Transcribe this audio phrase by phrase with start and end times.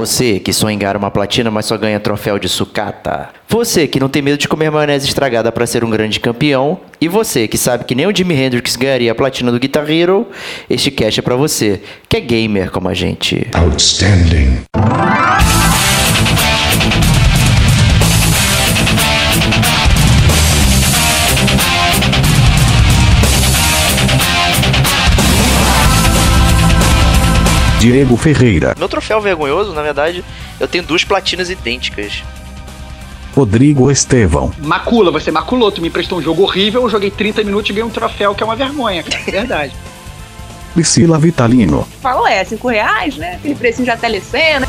[0.00, 3.28] Você que sonha em ganhar uma platina, mas só ganha troféu de sucata.
[3.46, 6.80] Você que não tem medo de comer maionese estragada para ser um grande campeão.
[6.98, 10.26] E você que sabe que nem o Jimi Hendrix ganharia a platina do Guitar Hero.
[10.70, 13.46] Este cast é para você, que é gamer como a gente.
[13.52, 14.62] Outstanding.
[27.80, 30.22] Diego Ferreira, Meu troféu vergonhoso, na verdade,
[30.60, 32.22] eu tenho duas platinas idênticas.
[33.34, 37.70] Rodrigo Estevão, Macula, você maculou, tu me emprestou um jogo horrível, eu joguei 30 minutos
[37.70, 39.22] e ganhei um troféu que é uma vergonha, cara.
[39.26, 39.72] É Verdade.
[40.74, 43.36] Priscila Vitalino, Falou, é, cinco reais, né?
[43.36, 44.68] Aquele precinho de telecena.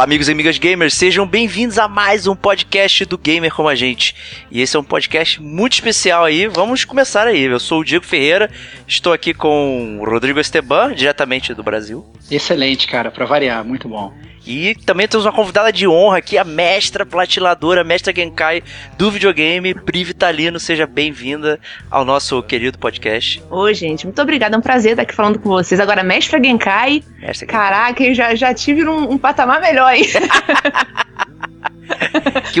[0.00, 3.74] Olá, amigos e amigas gamers, sejam bem-vindos a mais um podcast do Gamer Como a
[3.74, 4.16] Gente.
[4.50, 7.42] E esse é um podcast muito especial aí, vamos começar aí.
[7.42, 8.50] Eu sou o Diego Ferreira,
[8.88, 12.02] estou aqui com o Rodrigo Esteban, diretamente do Brasil.
[12.30, 14.10] Excelente, cara, pra variar, muito bom.
[14.46, 18.62] E também temos uma convidada de honra aqui, a mestra platiladora, a mestra Genkai
[18.96, 20.58] do videogame, Pri Vitalino.
[20.58, 21.60] Seja bem-vinda
[21.90, 23.42] ao nosso querido podcast.
[23.50, 25.78] Oi, gente, muito obrigada, é um prazer estar aqui falando com vocês.
[25.78, 27.46] Agora, Mestre Genkai, Mestra Genkai.
[27.48, 30.04] caraca, eu já, já tive um, um patamar melhor, hein?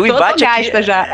[0.04, 1.06] Que o embate aqui, já.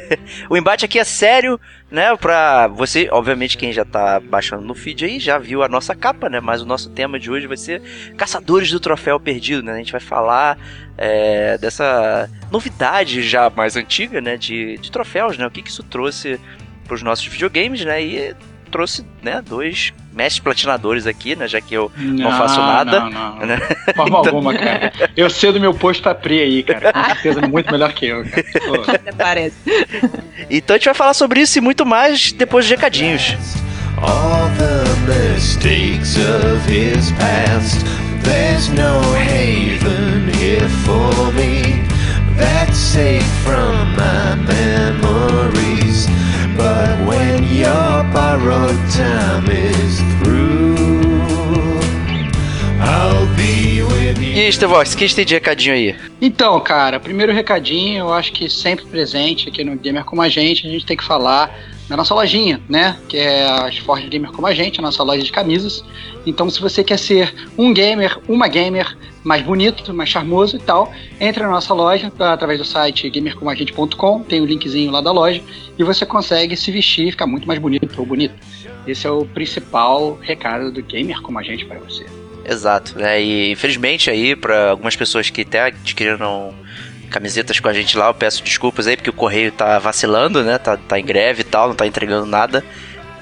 [0.48, 2.16] o embate aqui é sério, né?
[2.16, 6.28] Pra você, obviamente, quem já tá baixando no feed aí já viu a nossa capa,
[6.28, 6.40] né?
[6.40, 7.82] Mas o nosso tema de hoje vai ser
[8.16, 9.72] Caçadores do Troféu Perdido, né?
[9.72, 10.58] A gente vai falar
[10.96, 14.36] é, dessa novidade já mais antiga, né?
[14.36, 15.46] De, de troféus, né?
[15.46, 16.40] O que, que isso trouxe
[16.86, 18.02] pros nossos videogames, né?
[18.02, 18.34] E
[18.70, 19.42] trouxe, né?
[19.42, 21.48] Dois mestres platinadores aqui, né?
[21.48, 23.00] Já que eu não, faço nada.
[23.00, 23.46] Não, não, não.
[23.46, 23.60] né?
[23.88, 24.92] De forma alguma, cara.
[25.16, 26.92] Eu cedo meu posto pra Pri aí, cara.
[26.92, 28.44] Com certeza muito melhor que eu, cara.
[28.64, 29.14] Pô.
[29.16, 29.56] Parece.
[30.48, 33.36] Então a gente vai falar sobre isso e muito mais depois de recadinhos.
[34.00, 34.84] All the
[35.34, 37.84] mistakes of his past.
[38.22, 41.84] There's no haven here for me.
[42.38, 46.08] That's safe from my memories.
[46.56, 50.74] But when your borrowed time is through,
[52.80, 54.48] I'll be with E you.
[54.48, 55.96] Estevox, que a gente tem de recadinho aí?
[56.20, 60.66] Então, cara, primeiro recadinho, eu acho que sempre presente aqui no Gamer Como a Gente,
[60.66, 61.54] a gente tem que falar
[61.88, 62.96] da nossa lojinha, né?
[63.08, 65.84] Que é a Forge Gamer Como a Gente, a nossa loja de camisas.
[66.24, 70.92] Então, se você quer ser um gamer, uma gamer mais bonito, mais charmoso e tal,
[71.18, 75.40] entre na nossa loja tá, através do site gamercomagente.com, tem o linkzinho lá da loja,
[75.78, 78.34] e você consegue se vestir e ficar muito mais bonito ou bonito.
[78.86, 82.04] Esse é o principal recado do Gamer Como a Gente para você.
[82.46, 83.22] Exato, né?
[83.22, 86.54] E infelizmente aí, para algumas pessoas que até adquiriram
[87.10, 90.58] camisetas com a gente lá, eu peço desculpas aí, porque o correio tá vacilando, né?
[90.58, 92.62] Tá, tá em greve e tal, não tá entregando nada.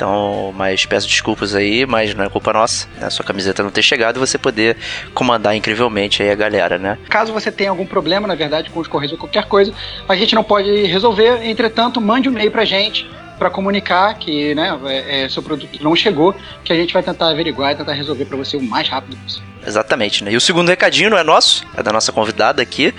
[0.03, 3.09] Então, mas peço desculpas aí, mas não é culpa nossa, né?
[3.09, 4.77] Sua camiseta não ter chegado e você poder
[5.15, 6.99] comandar incrivelmente aí a galera, né?
[7.09, 9.73] Caso você tenha algum problema, na verdade, com os correios ou qualquer coisa,
[10.09, 11.45] a gente não pode resolver.
[11.45, 13.09] Entretanto, mande um e-mail pra gente
[13.39, 16.35] para comunicar que né, é, é, seu produto não chegou,
[16.65, 19.47] que a gente vai tentar averiguar e tentar resolver para você o mais rápido possível.
[19.65, 20.33] Exatamente, né?
[20.33, 22.93] E o segundo recadinho não é nosso, é da nossa convidada aqui.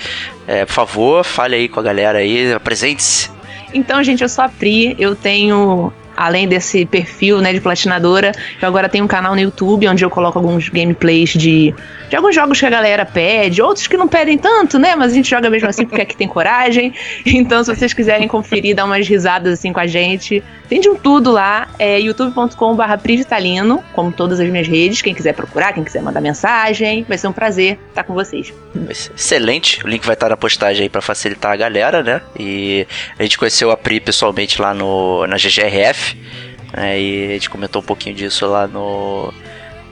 [0.47, 3.29] É, por favor, fale aí com a galera aí, apresente-se.
[3.73, 5.91] Então, gente, eu sou a Pri, eu tenho.
[6.15, 8.31] Além desse perfil né, de platinadora,
[8.61, 11.73] eu agora tenho um canal no YouTube onde eu coloco alguns gameplays de,
[12.09, 14.95] de alguns jogos que a galera pede, outros que não pedem tanto, né?
[14.95, 16.93] Mas a gente joga mesmo assim porque aqui tem coragem.
[17.43, 20.95] Então, se vocês quiserem conferir, dar umas risadas assim com a gente, tem de um
[20.95, 21.67] tudo lá.
[21.77, 25.01] É youtube.com.br Privitalino, como todas as minhas redes.
[25.01, 28.53] Quem quiser procurar, quem quiser mandar mensagem, vai ser um prazer estar com vocês.
[28.89, 32.21] Excelente, o link vai estar na postagem aí pra facilitar a galera, né?
[32.39, 32.87] E
[33.17, 36.02] a gente conheceu a Pri pessoalmente lá no, na GGRF,
[36.73, 36.99] né?
[36.99, 39.33] E a gente comentou um pouquinho disso lá no,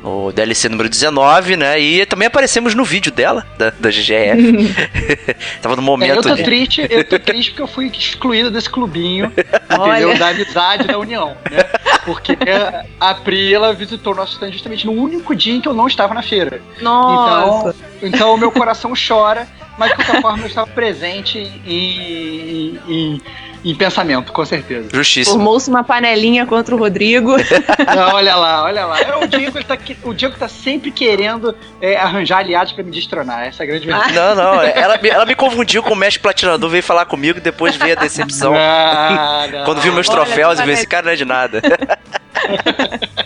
[0.04, 1.80] no DLC número 19, né?
[1.80, 4.74] E também aparecemos no vídeo dela, da, da GGRF.
[5.62, 6.44] Tava no É, eu momento tô de...
[6.44, 9.32] triste, eu tô triste porque eu fui excluído desse clubinho,
[9.70, 10.18] entendeu?
[10.18, 11.64] Da amizade da união, né?
[12.06, 12.36] Porque
[13.00, 15.88] a Pri, ela visitou o nosso stand justamente no único dia em que eu não
[15.88, 16.62] estava na feira.
[16.82, 17.76] Nossa!
[17.98, 19.48] Então, então o meu coração chora,
[19.78, 23.22] mas de qualquer forma eu estava presente em, em, em
[23.76, 24.90] pensamento, com certeza.
[24.92, 25.36] Justíssimo.
[25.36, 27.36] Formou-se uma panelinha contra o Rodrigo.
[27.96, 29.00] Não, olha lá, olha lá.
[29.00, 32.84] É, O Diego, ele tá, que- o Diego tá sempre querendo é, arranjar aliados pra
[32.84, 33.46] me destronar.
[33.46, 34.14] Essa é a grande verdade.
[34.14, 37.76] Não, não, ela, me- ela me confundiu com o mestre platinador, veio falar comigo, depois
[37.76, 38.54] veio a decepção.
[38.54, 39.66] Não, não.
[39.66, 41.62] Quando viu meus Olha, troféus, eu que vi esse cara não é de nada.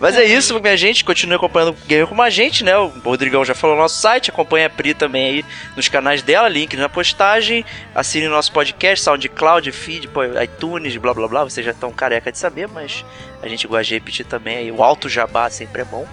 [0.00, 1.04] Mas é isso, minha gente.
[1.04, 2.76] Continue acompanhando o Gamer como a gente, né?
[2.76, 4.30] O Rodrigão já falou no nosso site.
[4.30, 5.44] Acompanha a Pri também aí
[5.74, 7.64] nos canais dela, link na postagem.
[7.94, 10.08] Assine nosso podcast, SoundCloud, Feed,
[10.42, 11.44] iTunes, blá blá blá.
[11.44, 13.04] Vocês já estão careca de saber, mas
[13.42, 14.70] a gente gosta de repetir também aí.
[14.70, 16.06] O alto jabá sempre é bom.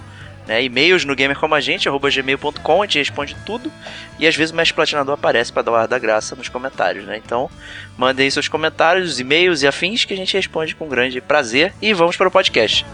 [0.46, 0.62] Né?
[0.62, 3.72] E-mails no gamer como a gente, arroba gmail.com, a gente responde tudo.
[4.18, 7.20] E às vezes o mestre platinador aparece para dar ar da graça nos comentários, né?
[7.24, 7.50] Então,
[7.96, 11.72] mandem seus comentários, e-mails e afins que a gente responde com grande prazer.
[11.80, 12.84] E vamos para o podcast.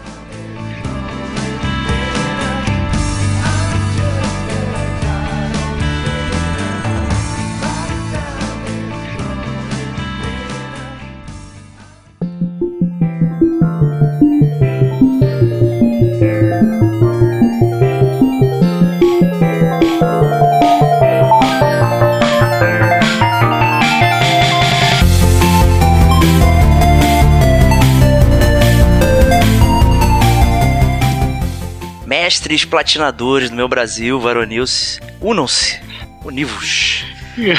[32.51, 35.79] Mestres platinadores do meu Brasil, varonils, unam-se,
[36.23, 37.05] univos.
[37.39, 37.55] É.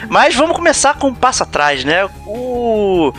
[0.08, 2.06] Mas vamos começar com um passo atrás, né?
[2.24, 3.12] O,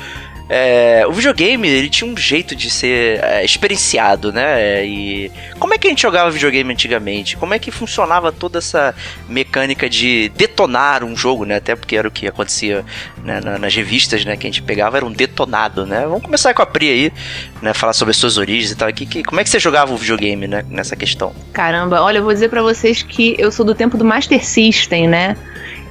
[0.50, 4.86] é, o videogame, ele tinha um jeito de ser é, experienciado, né?
[4.86, 7.36] E como é que a gente jogava videogame antigamente?
[7.38, 8.94] Como é que funcionava toda essa
[9.27, 11.56] mecânica de detonar um jogo, né?
[11.56, 12.86] Até porque era o que acontecia
[13.24, 14.38] né, na- nas revistas, né?
[14.38, 16.01] Que a gente pegava, era um detonado, né?
[16.01, 17.13] Vamos começar com a Pri aí,
[17.62, 17.74] né?
[17.74, 18.91] Falar sobre as suas origens e tal.
[18.94, 20.63] Que, que- como é que você jogava o videogame, né?
[20.69, 21.33] Nessa questão.
[21.53, 25.07] Caramba, olha, eu vou dizer pra vocês que eu sou do tempo do Master System,
[25.07, 25.36] né?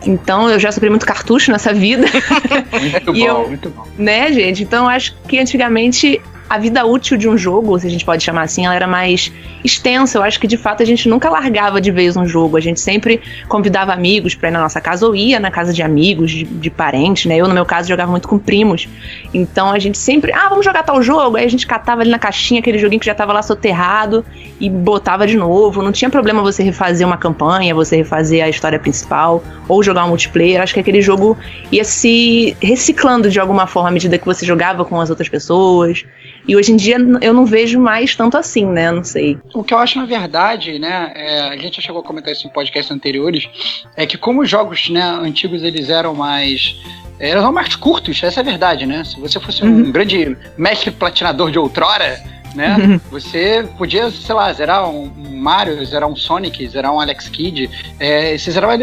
[0.06, 2.06] Então eu já sofri muito cartucho nessa vida,
[2.80, 3.84] Muito E bom, eu- muito bom.
[3.98, 4.62] né, gente?
[4.62, 8.23] Então eu acho que antigamente a vida útil de um jogo, se a gente pode
[8.23, 9.32] chamar assim, ela era mais
[9.64, 10.19] extensa.
[10.19, 12.56] Eu acho que de fato a gente nunca largava de vez um jogo.
[12.56, 15.82] A gente sempre convidava amigos pra ir na nossa casa ou ia na casa de
[15.82, 17.37] amigos, de, de parentes, né?
[17.37, 18.88] Eu, no meu caso, jogava muito com primos.
[19.32, 21.37] Então a gente sempre, ah, vamos jogar tal jogo.
[21.37, 24.25] Aí a gente catava ali na caixinha aquele joguinho que já tava lá soterrado
[24.61, 25.82] e botava de novo.
[25.82, 30.08] Não tinha problema você refazer uma campanha, você refazer a história principal ou jogar um
[30.08, 30.61] multiplayer.
[30.61, 31.38] Acho que aquele jogo
[31.73, 36.05] ia se reciclando de alguma forma à medida que você jogava com as outras pessoas.
[36.46, 38.91] E hoje em dia eu não vejo mais tanto assim, né?
[38.91, 39.38] Não sei.
[39.55, 42.46] O que eu acho, na verdade, né, é, a gente já chegou a comentar isso
[42.46, 43.49] em podcasts anteriores,
[43.96, 46.76] é que como os jogos né, antigos eles eram mais.
[47.19, 49.05] eram mais curtos, essa é a verdade, né?
[49.05, 52.23] Se você fosse um grande mestre platinador de outrora,
[52.55, 53.00] né?
[53.11, 57.69] Você podia, sei lá, zerar um Mario, zerar um Sonic, zerar um Alex Kidd.
[57.99, 58.75] É, você zerava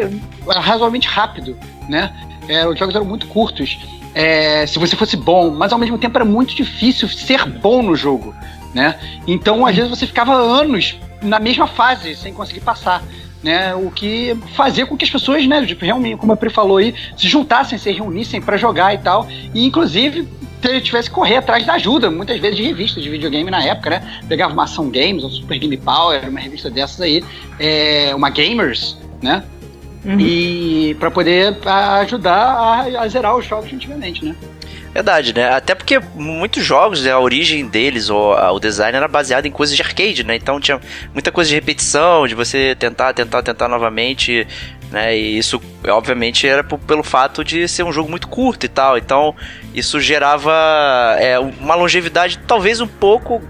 [0.48, 2.13] razoavelmente rápido, né?
[2.48, 3.80] É, os jogos eram muito curtos.
[4.13, 7.96] É, se você fosse bom, mas ao mesmo tempo era muito difícil ser bom no
[7.96, 8.36] jogo,
[8.74, 9.00] né?
[9.25, 13.04] Então, às vezes, você ficava anos na mesma fase sem conseguir passar.
[13.44, 16.78] Né, o que fazia com que as pessoas, né, tipo, realmente, como a Pri falou
[16.78, 20.28] aí, se juntassem, se reunissem para jogar e tal, e inclusive
[20.84, 24.22] tivesse que correr atrás da ajuda, muitas vezes de revistas de videogame na época, né?
[24.28, 27.24] Pegava uma Ação Games, um Super Game Power, uma revista dessas aí,
[27.60, 29.44] é, uma Gamers, né?
[30.03, 30.19] Uhum.
[30.19, 34.36] E para poder a- ajudar a, a zerar os jogos antigamente, né?
[34.93, 35.50] Verdade, né?
[35.53, 39.51] Até porque muitos jogos, né, a origem deles, ou a- o design era baseado em
[39.51, 40.36] coisas de arcade, né?
[40.36, 40.81] Então tinha
[41.13, 44.46] muita coisa de repetição, de você tentar, tentar, tentar novamente,
[44.91, 45.15] né?
[45.15, 48.98] E isso, obviamente, era pelo fato de ser um jogo muito curto e tal.
[48.98, 49.34] Então
[49.74, 50.51] isso gerava
[51.20, 53.41] é, uma longevidade talvez um pouco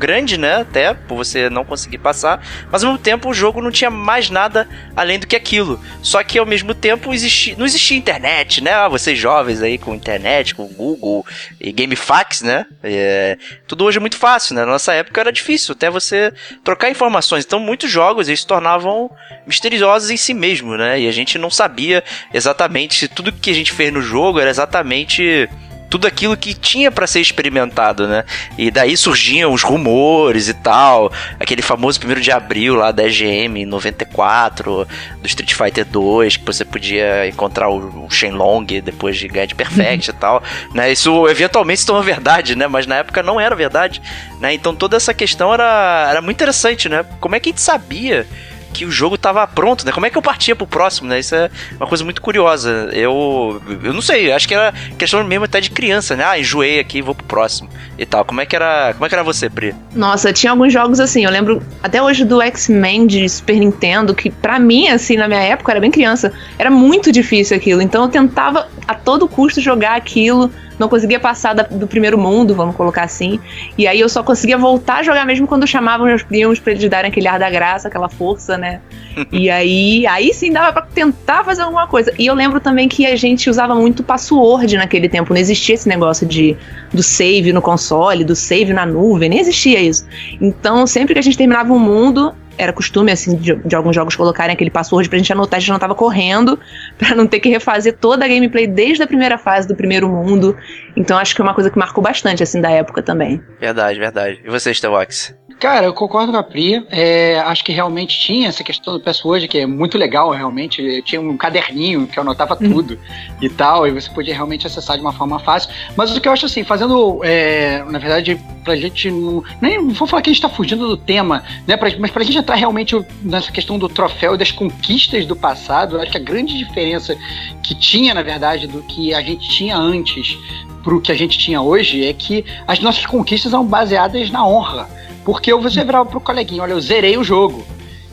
[0.00, 0.62] grande, né?
[0.62, 2.42] Até por você não conseguir passar,
[2.72, 4.66] mas ao mesmo tempo o jogo não tinha mais nada
[4.96, 5.78] além do que aquilo.
[6.02, 7.10] Só que ao mesmo tempo
[7.56, 8.72] não existia internet, né?
[8.72, 11.24] Ah, vocês jovens aí com internet, com Google
[11.60, 12.66] e GameFAQs, né?
[12.82, 13.36] É,
[13.68, 14.62] tudo hoje é muito fácil, né?
[14.62, 16.32] Na nossa época era difícil até você
[16.64, 17.44] trocar informações.
[17.44, 19.10] Então muitos jogos eles se tornavam
[19.46, 20.98] misteriosos em si mesmo, né?
[20.98, 22.02] E a gente não sabia
[22.32, 25.48] exatamente se tudo que a gente fez no jogo era exatamente
[25.90, 28.24] tudo aquilo que tinha pra ser experimentado, né?
[28.56, 33.62] E daí surgiam os rumores e tal, aquele famoso primeiro de abril lá da EGM
[33.62, 34.86] em 94,
[35.20, 40.10] do Street Fighter 2, que você podia encontrar o, Shenlong depois de ganhar de Perfect
[40.10, 40.42] e tal,
[40.72, 40.92] né?
[40.92, 42.68] Isso eventualmente se tornou verdade, né?
[42.68, 44.00] Mas na época não era verdade,
[44.38, 44.54] né?
[44.54, 47.04] Então toda essa questão era, era muito interessante, né?
[47.20, 48.26] Como é que a gente sabia
[48.72, 49.92] que o jogo tava pronto, né?
[49.92, 51.20] Como é que eu partia pro próximo, né?
[51.20, 52.88] Isso é uma coisa muito curiosa.
[52.92, 56.24] Eu, eu não sei, acho que era questão mesmo até de criança, né?
[56.24, 58.24] Ah, enjoei aqui, vou pro próximo e tal.
[58.24, 59.74] Como é que era, como é que era você, Pri?
[59.94, 64.30] Nossa, tinha alguns jogos assim, eu lembro até hoje do X-Men de Super Nintendo, que
[64.30, 67.82] pra mim, assim, na minha época, era bem criança, era muito difícil aquilo.
[67.82, 70.50] Então eu tentava a todo custo jogar aquilo
[70.80, 73.38] não conseguia passar da, do primeiro mundo, vamos colocar assim.
[73.76, 76.88] E aí eu só conseguia voltar a jogar mesmo quando chamavam meus primos pra eles
[76.88, 78.80] darem aquele ar da graça, aquela força, né?
[79.30, 82.10] e aí, aí sim dava pra tentar fazer alguma coisa.
[82.18, 85.86] E eu lembro também que a gente usava muito password naquele tempo, não existia esse
[85.86, 86.56] negócio de
[86.90, 90.06] do save no console, do save na nuvem, nem existia isso.
[90.40, 94.14] Então, sempre que a gente terminava um mundo, era costume, assim, de, de, alguns jogos
[94.14, 96.58] colocarem aquele password pra gente anotar, a gente não tava correndo,
[96.98, 100.56] pra não ter que refazer toda a gameplay desde a primeira fase do primeiro mundo.
[100.96, 103.42] Então acho que é uma coisa que marcou bastante, assim, da época também.
[103.58, 104.40] Verdade, verdade.
[104.44, 105.34] E você, Stevox?
[105.60, 106.86] Cara, eu concordo com a Pri.
[106.90, 111.02] É, acho que realmente tinha essa questão do password, que é muito legal, realmente.
[111.02, 112.72] Tinha um caderninho que eu anotava uhum.
[112.72, 112.98] tudo
[113.42, 115.70] e tal, e você podia realmente acessar de uma forma fácil.
[115.94, 119.44] Mas o que eu acho assim, fazendo, é, na verdade, pra gente não.
[119.60, 121.76] Nem vou falar que a gente tá fugindo do tema, né?
[121.76, 125.96] Pra, mas pra gente entrar realmente nessa questão do troféu e das conquistas do passado,
[125.96, 127.16] eu acho que a grande diferença
[127.62, 130.36] que tinha, na verdade, do que a gente tinha antes
[130.82, 134.88] pro que a gente tinha hoje é que as nossas conquistas são baseadas na honra.
[135.24, 137.64] Porque você virava pro coleguinha, olha, eu zerei o jogo.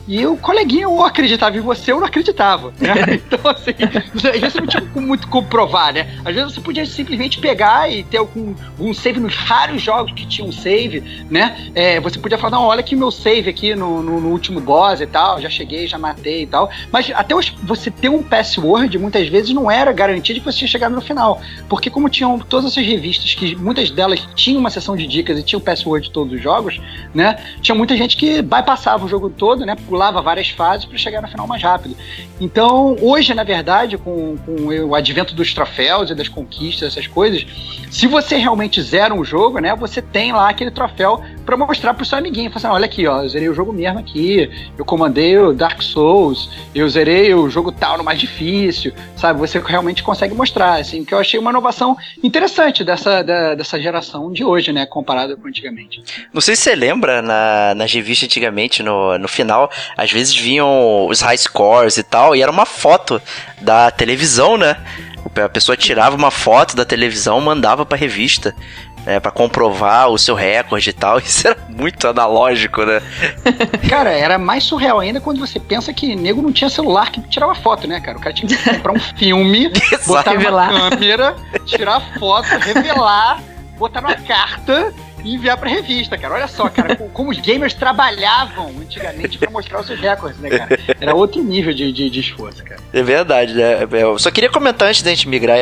[0.08, 2.72] E o coleguinha ou acreditava em você ou não acreditava.
[2.80, 3.18] Né?
[3.28, 6.08] Então, assim, às vezes você não tinha muito como provar, né?
[6.24, 10.26] Às vezes você podia simplesmente pegar e ter algum um save nos raros jogos que
[10.26, 11.00] tinham um save,
[11.30, 11.70] né?
[11.74, 15.00] É, você podia falar, não, olha aqui meu save aqui no, no, no, último boss
[15.00, 16.70] e tal, já cheguei, já matei e tal.
[16.90, 20.68] Mas até você ter um password, muitas vezes, não era garantia de que você ia
[20.68, 21.40] chegar no final.
[21.68, 25.42] Porque como tinham todas essas revistas, que muitas delas tinham uma seção de dicas e
[25.42, 26.80] tinham o password de todos os jogos,
[27.14, 27.38] né?
[27.60, 29.76] Tinha muita gente que bypassava o jogo todo, né?
[29.98, 31.96] Pulava várias fases para chegar no final mais rápido.
[32.40, 34.52] Então, hoje, na verdade, com, com
[34.86, 37.44] o advento dos troféus e das conquistas, essas coisas,
[37.90, 42.04] se você realmente zera um jogo, né, você tem lá aquele troféu para mostrar pro
[42.04, 42.50] seu amiguinho.
[42.50, 45.80] Falar assim, olha aqui, ó, eu zerei o jogo mesmo aqui, eu comandei o Dark
[45.80, 49.40] Souls, eu zerei o jogo tal no mais difícil, sabe?
[49.40, 54.30] Você realmente consegue mostrar, assim, que eu achei uma inovação interessante dessa, da, dessa geração
[54.30, 56.02] de hoje, né, comparada com antigamente.
[56.34, 61.06] Não sei se você lembra, na, nas revistas antigamente, no, no final, às vezes vinham
[61.06, 63.22] os high scores e tal, e era uma foto
[63.62, 64.76] da televisão, né?
[65.44, 68.54] A pessoa tirava uma foto da televisão, mandava pra revista.
[69.08, 71.16] É, para comprovar o seu recorde e tal.
[71.24, 73.00] Isso era muito analógico, né?
[73.88, 77.54] Cara, era mais surreal ainda quando você pensa que nego não tinha celular que tirava
[77.54, 78.18] foto, né, cara?
[78.18, 79.72] O cara tinha que comprar um filme,
[80.06, 80.70] botar revelar.
[80.70, 81.34] uma câmera,
[81.64, 83.42] tirar foto, revelar,
[83.78, 84.92] botar numa carta
[85.24, 86.34] e enviar pra revista, cara.
[86.34, 90.78] Olha só, cara, como os gamers trabalhavam antigamente pra mostrar os seus recordes, né, cara?
[91.00, 92.80] Era outro nível de, de, de esforço, cara.
[92.92, 93.86] É verdade, né?
[93.90, 95.58] Eu só queria comentar antes da gente migrar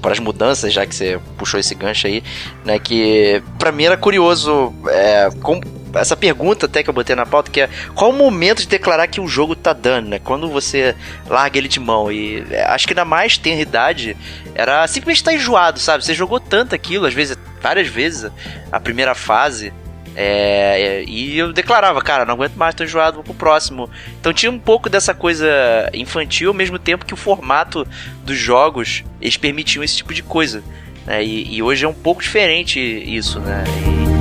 [0.00, 2.22] para as mudanças, já que você puxou esse gancho aí,
[2.64, 2.78] né?
[2.78, 5.60] Que pra mim era curioso é, como
[5.96, 9.06] essa pergunta até que eu botei na pauta, que é qual o momento de declarar
[9.06, 10.18] que o jogo tá dando, né?
[10.18, 10.94] Quando você
[11.28, 12.10] larga ele de mão.
[12.10, 14.16] E é, acho que na mais tenra idade
[14.54, 16.04] era simplesmente estar tá enjoado, sabe?
[16.04, 18.30] Você jogou tanto aquilo, às vezes, várias vezes,
[18.70, 19.72] a primeira fase.
[20.18, 23.90] É, e eu declarava, cara, não aguento mais, tô enjoado, vou pro próximo.
[24.18, 25.46] Então tinha um pouco dessa coisa
[25.92, 27.86] infantil, ao mesmo tempo que o formato
[28.24, 30.62] dos jogos, eles permitiam esse tipo de coisa.
[31.06, 31.22] Né?
[31.22, 33.64] E, e, hoje é um pouco diferente isso, né?
[34.12, 34.15] E,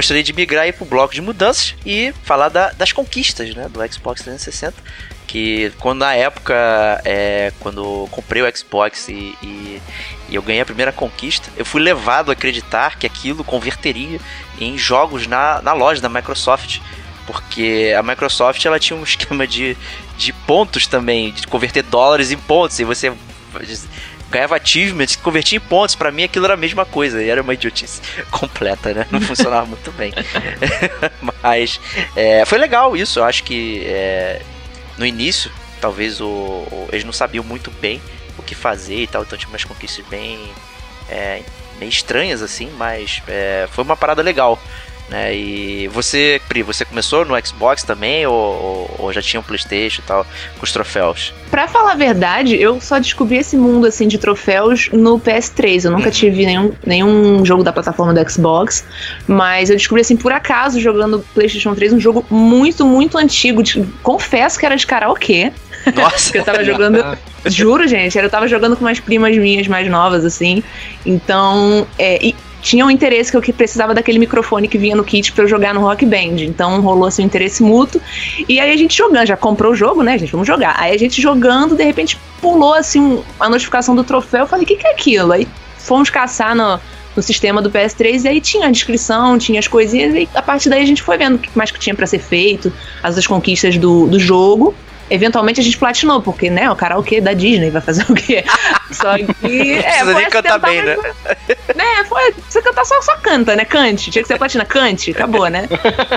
[0.00, 3.80] gostaria de migrar aí pro bloco de mudanças e falar da, das conquistas né, do
[3.92, 4.74] Xbox 360.
[5.26, 6.54] Que quando na época,
[7.04, 9.80] é, quando comprei o Xbox e, e,
[10.28, 14.18] e, eu ganhei a primeira conquista, eu fui levado a acreditar que aquilo converteria
[14.58, 16.80] em jogos na, na loja da Microsoft.
[17.26, 19.76] Porque a Microsoft ela tinha um esquema de,
[20.16, 23.12] de pontos também, de converter dólares em pontos, e você
[24.30, 25.94] ganhava achievements, convertia em pontos.
[25.94, 27.22] para mim aquilo era a mesma coisa.
[27.22, 29.06] E era uma idiotice completa, né?
[29.10, 30.12] Não funcionava muito bem.
[31.42, 31.80] Mas
[32.14, 33.18] é, foi legal isso.
[33.18, 34.40] Eu acho que é,
[34.96, 38.00] no início, talvez o, o, eles não sabiam muito bem
[38.38, 39.22] o que fazer e tal.
[39.22, 40.50] Então tinha umas conquistas bem,
[41.08, 41.42] é,
[41.78, 42.70] bem estranhas assim.
[42.76, 44.58] Mas é, foi uma parada legal.
[45.10, 45.34] Né?
[45.36, 50.04] E você, Pri, você começou no Xbox também ou, ou, já tinha um PlayStation e
[50.06, 50.24] tal
[50.56, 51.34] com os troféus?
[51.50, 55.84] Pra falar a verdade, eu só descobri esse mundo assim de troféus no PS3.
[55.86, 56.10] Eu nunca Uhum.
[56.12, 58.84] tive nenhum, nenhum jogo da plataforma do Xbox,
[59.26, 63.64] mas eu descobri assim por acaso jogando PlayStation 3 um jogo muito, muito antigo.
[63.64, 65.52] de- confesso que era de karaokê.
[65.94, 67.18] Nossa, Que eu tava jogando.
[67.46, 70.62] Juro, gente, eu tava jogando com umas primas minhas mais novas, assim.
[71.06, 75.02] Então, é, e tinha um interesse que eu que precisava daquele microfone que vinha no
[75.02, 76.36] kit pra eu jogar no Rock Band.
[76.40, 78.00] Então rolou assim um interesse mútuo.
[78.46, 80.32] E aí a gente jogando, já comprou o jogo, né, gente?
[80.32, 80.74] Vamos jogar.
[80.78, 84.40] Aí a gente jogando, de repente pulou assim um- a notificação do troféu.
[84.40, 85.32] Eu falei, o que, que é aquilo?
[85.32, 86.78] Aí fomos caçar no,
[87.16, 90.68] no sistema do PS3 e aí tinha a descrição, tinha as coisinhas, e a partir
[90.68, 92.70] daí a gente foi vendo o que mais que tinha pra ser feito,
[93.02, 94.74] as outras conquistas do, do jogo.
[95.10, 98.44] Eventualmente a gente platinou, porque, né, o karaokê da Disney vai fazer o quê?
[98.92, 99.72] Só que.
[99.72, 100.96] É, precisa foi nem cantar bem, né?
[101.74, 102.34] né, foi.
[102.48, 103.64] Você cantar só, só canta, né?
[103.64, 104.10] Cante.
[104.10, 105.68] Tinha que ser platina, cante, acabou, né?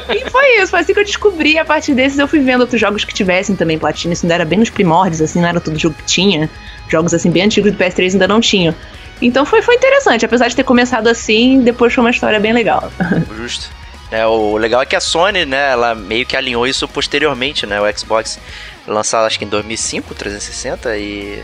[0.09, 1.57] E foi isso, foi assim que eu descobri.
[1.57, 4.13] A partir desses eu fui vendo outros jogos que tivessem também platina.
[4.13, 6.50] Isso ainda era bem nos primórdios, assim, não era todo jogo que tinha.
[6.88, 8.75] Jogos assim bem antigos do PS3 ainda não tinham.
[9.21, 12.91] Então foi, foi interessante, apesar de ter começado assim, depois foi uma história bem legal.
[13.38, 13.69] Justo.
[14.12, 17.81] É, o legal é que a Sony, né, ela meio que alinhou isso posteriormente, né?
[17.81, 18.39] O Xbox
[18.87, 21.43] lançado acho que em 2005, 360 e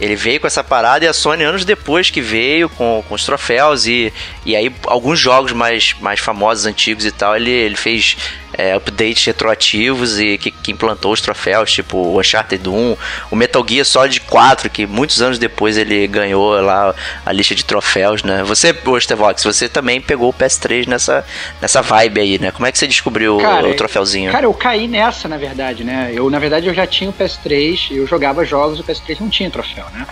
[0.00, 3.24] ele veio com essa parada e a Sony anos depois que veio com, com os
[3.24, 4.12] troféus e,
[4.46, 8.16] e aí alguns jogos mais, mais famosos, antigos e tal, ele, ele fez
[8.54, 12.96] é, updates retroativos e que, que implantou os troféus, tipo o Uncharted 1,
[13.30, 17.64] o Metal Gear Solid 4, que muitos anos depois ele ganhou lá a lista de
[17.64, 18.42] troféus, né?
[18.44, 21.24] Você, ô Stevox, você também pegou o PS3 nessa,
[21.60, 22.50] nessa vibe aí, né?
[22.50, 24.30] Como é que você descobriu Cara, o, o troféuzinho?
[24.32, 26.10] Cara, eu caí nessa, na verdade, né?
[26.14, 29.50] Eu, na verdade, eu já tinha o PS3, eu jogava jogos, o PS3 não tinha
[29.50, 30.06] troféu, né?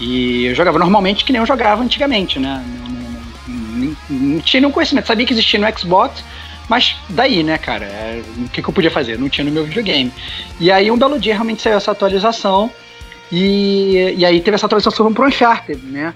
[0.00, 2.62] E eu jogava normalmente que nem eu jogava antigamente, né?
[2.66, 3.08] Não, não-
[3.48, 6.22] não- não tinha nenhum conhecimento, sabia que existia no Xbox,
[6.68, 7.84] mas daí, né, cara?
[7.86, 9.18] É, o que, que eu podia fazer?
[9.18, 10.12] Não tinha no meu videogame.
[10.60, 12.70] E aí, um belo dia, realmente saiu essa atualização,
[13.30, 16.14] e, e aí teve essa atualização pro Uncharted, né?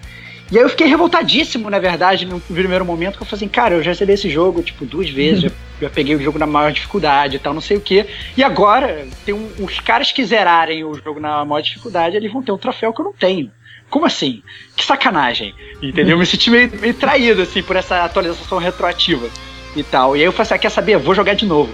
[0.51, 3.75] E aí eu fiquei revoltadíssimo, na verdade, no primeiro momento, que eu falei assim, cara,
[3.75, 6.71] eu já zerei esse jogo, tipo, duas vezes, já, já peguei o jogo na maior
[6.71, 8.07] dificuldade e tal, não sei o quê.
[8.37, 12.43] E agora, tem um- os caras que zerarem o jogo na maior dificuldade, eles vão
[12.43, 13.51] ter um troféu que eu não tenho.
[13.89, 14.43] Como assim?
[14.77, 15.55] Que sacanagem.
[15.83, 16.13] Entendeu?
[16.17, 19.29] Eu me senti meio, meio traído, assim, por essa atualização retroativa
[19.77, 20.17] e tal.
[20.17, 20.99] E aí eu falei assim, ah, quer saber?
[20.99, 21.73] Vou jogar de novo.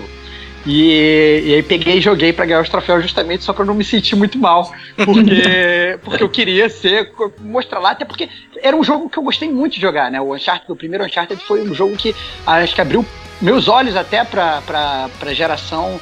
[0.67, 3.85] E, e aí peguei e joguei pra ganhar os troféus justamente só pra não me
[3.85, 4.73] sentir muito mal.
[4.97, 8.29] Porque, porque eu queria ser, mostrar lá, até porque
[8.63, 10.21] era um jogo que eu gostei muito de jogar, né?
[10.21, 12.15] O Uncharted, o primeiro Uncharted foi um jogo que
[12.47, 13.05] acho que abriu
[13.41, 16.01] meus olhos até pra, pra geração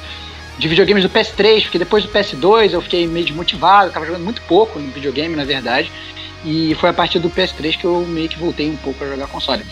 [0.59, 4.41] de videogames do PS3, porque depois do PS2 eu fiquei meio desmotivado, tava jogando muito
[4.43, 5.93] pouco no videogame, na verdade.
[6.45, 9.27] E foi a partir do PS3 que eu meio que voltei um pouco a jogar
[9.27, 9.63] console.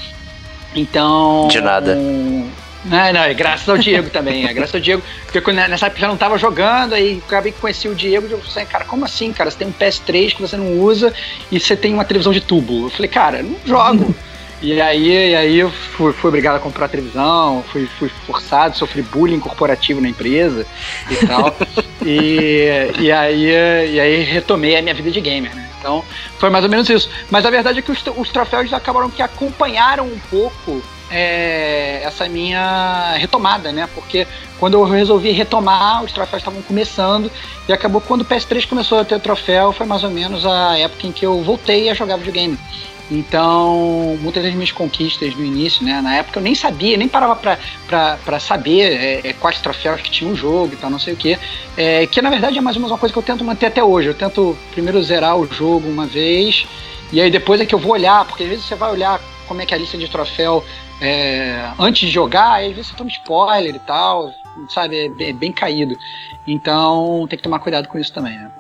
[0.75, 1.49] Então.
[1.49, 1.95] De nada.
[1.97, 2.51] um,
[2.85, 5.99] Não, não, é graças ao Diego também, é graças ao Diego, porque quando, nessa época
[5.99, 8.85] eu já não tava jogando, aí acabei que conheci o Diego e eu falei, cara,
[8.85, 9.51] como assim, cara?
[9.51, 11.13] Você tem um PS3 que você não usa
[11.51, 12.87] e você tem uma televisão de tubo.
[12.87, 14.15] Eu falei, cara, não jogo.
[14.63, 18.77] E aí, e aí eu fui, fui obrigado a comprar a televisão, fui, fui forçado,
[18.77, 20.67] sofri bullying corporativo na empresa
[21.11, 21.55] e tal.
[22.05, 25.64] e, e, aí, e aí retomei a minha vida de gamer, né?
[25.85, 26.03] Então
[26.39, 27.11] foi mais ou menos isso.
[27.31, 32.27] Mas a verdade é que os, os troféus acabaram que acompanharam um pouco é, essa
[32.27, 33.87] minha retomada, né?
[33.95, 34.27] Porque
[34.59, 37.31] quando eu resolvi retomar, os troféus estavam começando
[37.69, 41.07] e acabou quando o PS3 começou a ter troféu, foi mais ou menos a época
[41.07, 42.59] em que eu voltei a jogar videogame.
[43.11, 46.01] Então, muitas das minhas conquistas no início, né?
[46.01, 50.31] Na época eu nem sabia, nem parava pra, saber é, é, quais troféus que tinha
[50.31, 51.39] o jogo e tal, não sei o quê.
[51.77, 53.85] É, que na verdade é mais ou menos uma coisa que eu tento manter até
[53.85, 54.09] hoje.
[54.09, 56.67] Eu tento primeiro zerar o jogo uma vez,
[57.13, 59.61] e aí depois é que eu vou olhar, porque às vezes você vai olhar como
[59.61, 60.65] é que é a lista de troféu
[61.01, 64.33] é, antes de jogar, aí às vezes você toma spoiler e tal,
[64.71, 65.13] sabe?
[65.19, 65.95] É, é bem caído.
[66.47, 68.51] Então tem que tomar cuidado com isso também, né?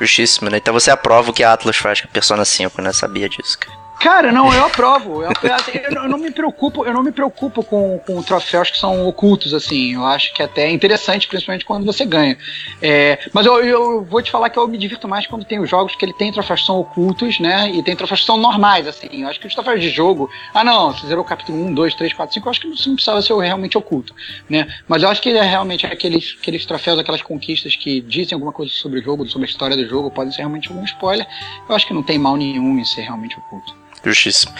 [0.00, 0.56] Justíssimo, né?
[0.56, 2.92] Então você aprova o que a Atlas faz com a Persona 5, né?
[2.92, 3.81] Sabia disso, cara.
[4.02, 5.22] Cara, não, eu aprovo.
[5.22, 9.06] Eu, eu- eu não me preocupo, eu não me preocupo com, com troféus que são
[9.06, 9.94] ocultos, assim.
[9.94, 12.36] Eu acho que até é interessante, principalmente quando você ganha.
[12.80, 15.70] É, mas eu, eu vou te falar que eu me divirto mais quando tem os
[15.70, 17.70] jogos que ele tem troféus que são ocultos, né?
[17.70, 19.22] E tem troféus que são normais, assim.
[19.22, 20.28] Eu acho que os troféus de jogo.
[20.52, 22.88] Ah, não, você zerou o capítulo 1, 2, 3, 4, 5, eu acho que isso
[22.88, 24.12] não precisava ser realmente oculto,
[24.50, 24.66] né?
[24.88, 28.72] Mas eu acho que é realmente aqueles, aqueles troféus, aquelas conquistas que dizem alguma coisa
[28.72, 31.26] sobre o jogo, sobre a história do jogo, podem ser realmente algum spoiler.
[31.68, 33.80] Eu acho que não tem mal nenhum em ser realmente oculto.
[34.04, 34.52] Justíssimo.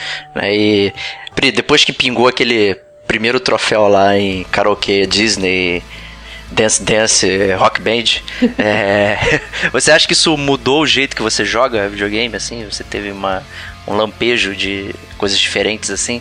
[0.42, 0.92] E
[1.34, 2.76] Pri, depois que pingou aquele
[3.06, 5.82] primeiro troféu lá em karaokê Disney
[6.50, 8.20] Dance Dance Rock Band,
[8.62, 9.40] é,
[9.72, 12.64] você acha que isso mudou o jeito que você joga videogame, assim?
[12.64, 13.42] Você teve uma,
[13.86, 16.20] um lampejo de coisas diferentes, assim?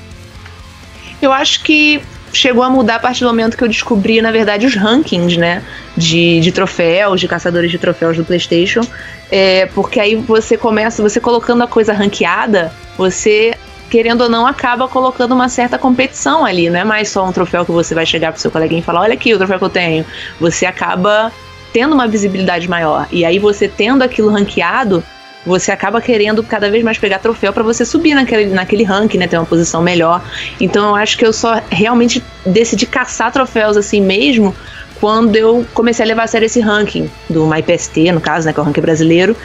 [1.21, 2.01] Eu acho que
[2.33, 5.61] chegou a mudar a partir do momento que eu descobri, na verdade, os rankings, né?
[5.95, 8.81] De, de troféus, de caçadores de troféus do PlayStation.
[9.29, 13.53] É, porque aí você começa, você colocando a coisa ranqueada, você,
[13.89, 16.69] querendo ou não, acaba colocando uma certa competição ali.
[16.69, 19.01] Não é mais só um troféu que você vai chegar pro seu coleguinha e falar:
[19.01, 20.05] olha aqui o troféu que eu tenho.
[20.39, 21.31] Você acaba
[21.73, 23.07] tendo uma visibilidade maior.
[23.11, 25.03] E aí você tendo aquilo ranqueado,
[25.45, 29.27] você acaba querendo cada vez mais pegar troféu para você subir naquele, naquele ranking, né?
[29.27, 30.23] Ter uma posição melhor.
[30.59, 34.55] Então eu acho que eu só realmente decidi caçar troféus assim mesmo
[35.01, 38.59] quando eu comecei a levar a sério esse ranking do MyPST, no caso, né, que
[38.59, 39.35] é o ranking brasileiro.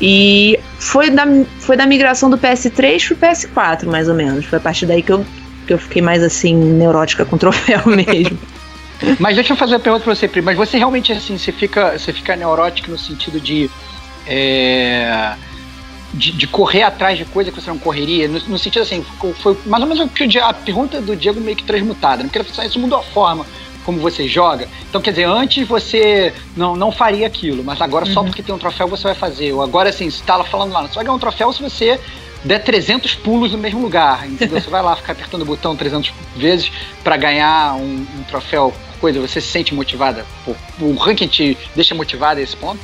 [0.00, 1.26] E foi da,
[1.58, 4.44] foi da migração do PS3 pro PS4, mais ou menos.
[4.44, 5.26] Foi a partir daí que eu,
[5.66, 8.38] que eu fiquei mais assim, neurótica com troféu mesmo.
[9.18, 10.42] Mas deixa eu fazer uma pergunta pra você, Pri.
[10.42, 13.68] Mas você realmente, assim, você fica, você fica neurótico no sentido de
[14.30, 15.34] é,
[16.14, 19.58] de, de, correr atrás de coisa que você não correria, no, no sentido assim, foi
[19.66, 20.08] mais ou menos
[20.40, 23.44] a pergunta do Diego meio que transmutada, ele falou assim, isso mudou a forma
[23.84, 24.68] como você joga.
[24.88, 28.12] Então, quer dizer, antes você não, não faria aquilo, mas agora uhum.
[28.12, 29.52] só porque tem um troféu você vai fazer.
[29.52, 31.98] Ou agora, assim, você tá falando lá, você vai ganhar um troféu se você
[32.44, 34.60] der 300 pulos no mesmo lugar, entendeu?
[34.60, 36.70] Você vai lá ficar apertando o botão 300 vezes
[37.02, 40.24] para ganhar um, um, troféu, coisa, você se sente motivada?
[40.80, 42.80] O ranking te deixa motivada a esse ponto?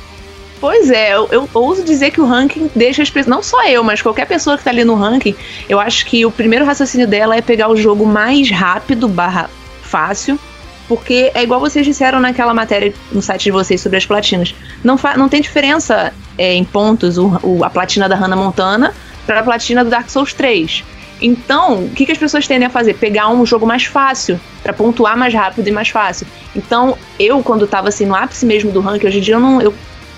[0.59, 3.27] Pois é, eu, eu, ouso dizer que o ranking deixa as pessoas.
[3.27, 5.35] Não só eu, mas qualquer pessoa que tá ali no ranking,
[5.69, 9.49] eu acho que o primeiro raciocínio dela é pegar o jogo mais rápido barra
[9.83, 10.39] fácil.
[10.87, 14.55] Porque é igual vocês disseram naquela matéria no site de vocês sobre as platinas.
[14.83, 18.93] Não, não tem diferença é, em pontos o, o, a platina da Hannah Montana
[19.25, 20.83] para a platina do Dark Souls 3.
[21.21, 22.93] Então, o que, que as pessoas tendem a fazer?
[22.93, 26.25] Pegar um jogo mais fácil, para pontuar mais rápido e mais fácil.
[26.55, 29.61] Então, eu, quando tava assim no ápice mesmo do ranking, hoje em dia eu não.
[29.61, 29.73] Eu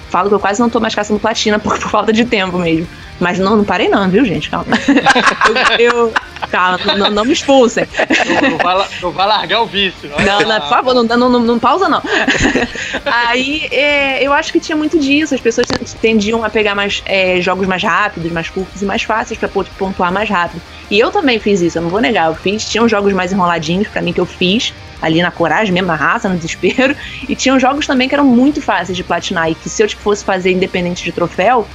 [0.10, 2.88] falo que eu quase não tô mais caçando platina por, por falta de tempo mesmo.
[3.20, 4.50] Mas não, não parei não, viu, gente?
[4.50, 4.68] Calma.
[5.78, 6.14] eu, eu,
[6.50, 7.86] calma, não, não me expulsem.
[8.42, 10.10] Não, não, vai, não vai largar o vício.
[10.26, 12.02] Não, não, por favor, não, não, não, não pausa não.
[13.06, 15.36] Aí, é, eu acho que tinha muito disso.
[15.36, 15.68] As pessoas
[16.02, 20.12] tendiam a pegar mais é, jogos mais rápidos, mais curtos e mais fáceis para pontuar
[20.12, 20.62] mais rápido.
[20.90, 22.28] E eu também fiz isso, eu não vou negar.
[22.28, 25.88] Eu fiz, tinham jogos mais enroladinhos para mim que eu fiz, ali na coragem mesmo,
[25.88, 26.96] na raça, no desespero.
[27.28, 30.02] E tinham jogos também que eram muito fáceis de platinar e que se eu tipo,
[30.02, 31.68] fosse fazer independente de troféu,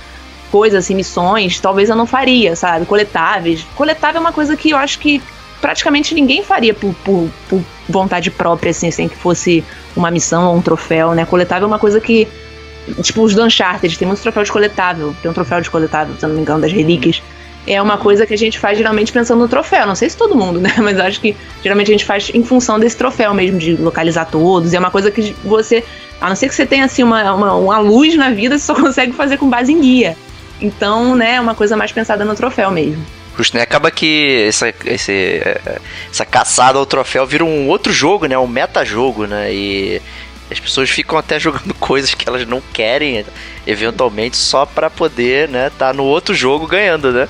[0.51, 2.87] coisas assim, missões, talvez eu não faria, sabe?
[2.87, 3.67] Coletáveis.
[3.75, 5.23] Coletável é uma coisa que eu acho que
[5.61, 9.65] praticamente ninguém faria por, por, por vontade própria, assim, sem que fosse
[9.97, 11.25] uma missão ou um troféu, né?
[11.25, 12.29] Coletável é uma coisa que.
[13.03, 15.17] Tipo, os do Uncharted, tem muitos troféus de coletável.
[15.23, 17.23] Tem um troféu de coletável, se eu não me engano, das relíquias
[17.67, 19.87] é uma coisa que a gente faz geralmente pensando no troféu.
[19.87, 20.75] Não sei se todo mundo, né?
[20.83, 24.75] Mas acho que geralmente a gente faz em função desse troféu mesmo, de localizar todos.
[24.75, 25.85] É uma coisa que você,
[26.21, 28.75] a não ser que você tenha assim uma, uma, uma luz na vida, você só
[28.81, 30.17] consegue fazer com base em guia.
[30.61, 33.05] Então, né, é uma coisa mais pensada no troféu mesmo.
[33.37, 33.63] Justo, né?
[33.63, 35.43] Acaba que essa, esse,
[36.11, 38.39] essa caçada ao troféu vira um outro jogo, né?
[38.39, 39.53] Um metajogo, né?
[39.53, 40.01] E
[40.51, 43.25] as pessoas ficam até jogando coisas que elas não querem,
[43.67, 47.29] eventualmente, só para poder, né, tá no outro jogo ganhando, né?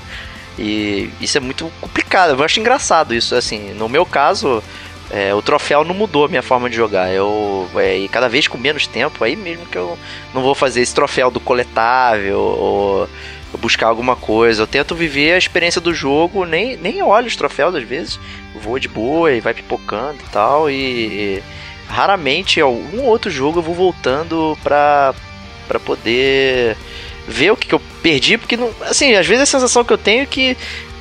[0.57, 2.31] E isso é muito complicado.
[2.31, 4.63] Eu acho engraçado isso, assim, no meu caso,
[5.11, 7.11] é, o troféu não mudou a minha forma de jogar.
[7.11, 9.97] Eu, é, e cada vez com menos tempo, aí mesmo que eu
[10.33, 13.09] não vou fazer esse troféu do coletável ou
[13.57, 14.63] buscar alguma coisa.
[14.63, 18.19] Eu tento viver a experiência do jogo, nem, nem olho os troféus às vezes.
[18.55, 20.69] Vou de boa e vai pipocando e tal.
[20.69, 21.43] E,
[21.87, 25.13] raramente algum outro jogo eu vou voltando pra,
[25.67, 26.75] pra poder
[27.27, 29.97] ver o que, que eu perdi, porque não, assim, às vezes a sensação que eu
[29.97, 30.55] tenho é que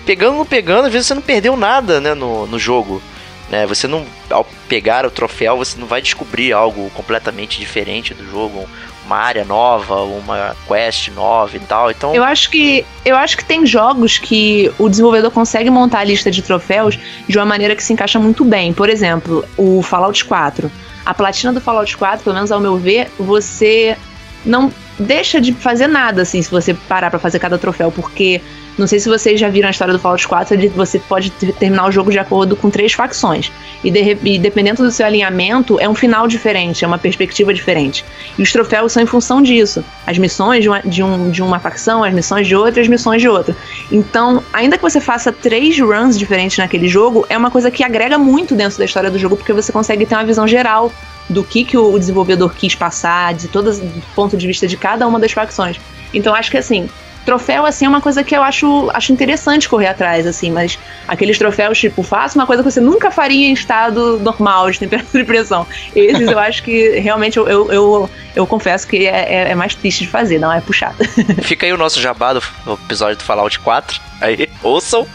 [0.07, 3.03] pegando ou pegando, às vezes você não perdeu nada, né, no, no jogo.
[3.51, 3.67] Né?
[3.67, 8.69] Você não, ao pegar o troféu, você não vai descobrir algo completamente diferente do jogo,
[9.05, 11.91] uma área nova, uma quest nova e tal.
[11.91, 16.05] Então, eu acho que eu acho que tem jogos que o desenvolvedor consegue montar a
[16.05, 18.73] lista de troféus de uma maneira que se encaixa muito bem.
[18.73, 20.71] Por exemplo, o Fallout 4.
[21.05, 23.97] A platina do Fallout 4, pelo menos ao meu ver, você
[24.45, 28.41] não deixa de fazer nada assim se você parar para fazer cada troféu, porque
[28.77, 31.93] não sei se vocês já viram a história do Fallout 4, você pode terminar o
[31.93, 33.53] jogo de acordo com três facções.
[33.85, 38.05] E, de, e, dependendo do seu alinhamento, é um final diferente, é uma perspectiva diferente.
[38.37, 39.85] E os troféus são em função disso.
[40.07, 43.23] As missões de uma, de, um, de uma facção, as missões de outra, as missões
[43.23, 43.57] de outra.
[43.93, 48.19] Então, ainda que você faça três runs diferentes naquele jogo, é uma coisa que agrega
[48.19, 50.93] muito dentro da história do jogo, porque você consegue ter uma visão geral
[51.29, 55.07] do que, que o desenvolvedor quis passar, de todo do ponto de vista de cada
[55.07, 55.81] uma das facções.
[56.13, 56.89] Então, acho que assim,
[57.25, 61.39] troféu, assim, é uma coisa que eu acho, acho interessante correr atrás, assim, mas aqueles
[61.39, 65.27] troféus, tipo, faça uma coisa que você nunca faria em estado normal, de temperatura e
[65.27, 65.67] pressão.
[65.95, 69.75] Esses eu acho que realmente eu, eu, eu, eu confesso que é, é, é, mais
[69.75, 70.97] triste de fazer, não é puxado.
[71.43, 72.43] Fica aí o nosso jabá do
[72.85, 74.01] episódio do Fallout 4.
[74.21, 75.07] Aí, ouçam.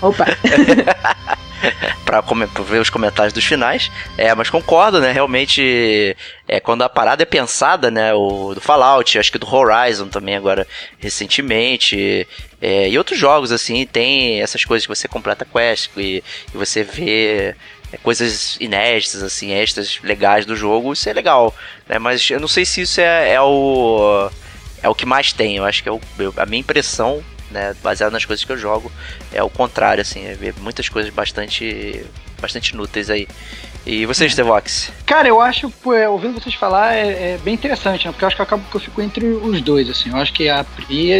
[0.00, 0.26] Opa!
[2.04, 3.90] pra, pra ver os comentários dos finais.
[4.16, 5.12] É, mas concordo, né?
[5.12, 6.16] Realmente,
[6.48, 8.12] é, quando a parada é pensada, né?
[8.14, 10.66] O do Fallout, acho que do Horizon também agora
[10.98, 12.26] recentemente.
[12.60, 16.82] é, e outros jogos, assim, tem essas coisas que você completa quest e, e você
[16.82, 17.54] vê
[17.92, 21.54] é, coisas inéditas, assim, extras legais do jogo, isso é legal.
[21.88, 21.98] Né?
[21.98, 24.30] Mas eu não sei se isso é, é o.
[24.82, 25.56] É o que mais tem.
[25.56, 26.00] Eu acho que é o,
[26.36, 28.90] a minha impressão, né, baseada nas coisas que eu jogo,
[29.32, 32.04] é o contrário, assim, é ver muitas coisas bastante.
[32.40, 33.28] bastante inúteis aí.
[33.86, 34.92] E você, Stevox?
[35.06, 38.12] Cara, eu acho, é, ouvindo vocês falar, é, é bem interessante, né?
[38.12, 40.10] Porque eu acho que acaba que eu fico entre os dois, assim.
[40.10, 41.12] Eu acho que a Pri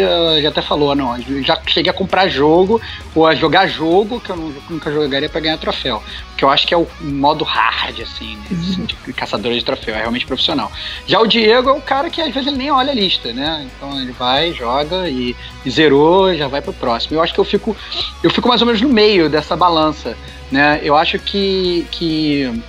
[0.43, 2.81] já até falou, não, eu já cheguei a comprar jogo,
[3.15, 4.37] ou a jogar jogo que eu
[4.69, 6.03] nunca jogaria pra ganhar troféu.
[6.29, 8.87] Porque eu acho que é o modo hard, assim, né?
[9.07, 10.71] de caçador de troféu, é realmente profissional.
[11.07, 13.67] Já o Diego é o cara que às vezes ele nem olha a lista, né?
[13.67, 17.17] Então ele vai, joga e, e zerou, já vai pro próximo.
[17.17, 17.75] Eu acho que eu fico,
[18.23, 20.17] eu fico mais ou menos no meio dessa balança,
[20.51, 20.81] né?
[20.83, 22.63] Eu acho que, que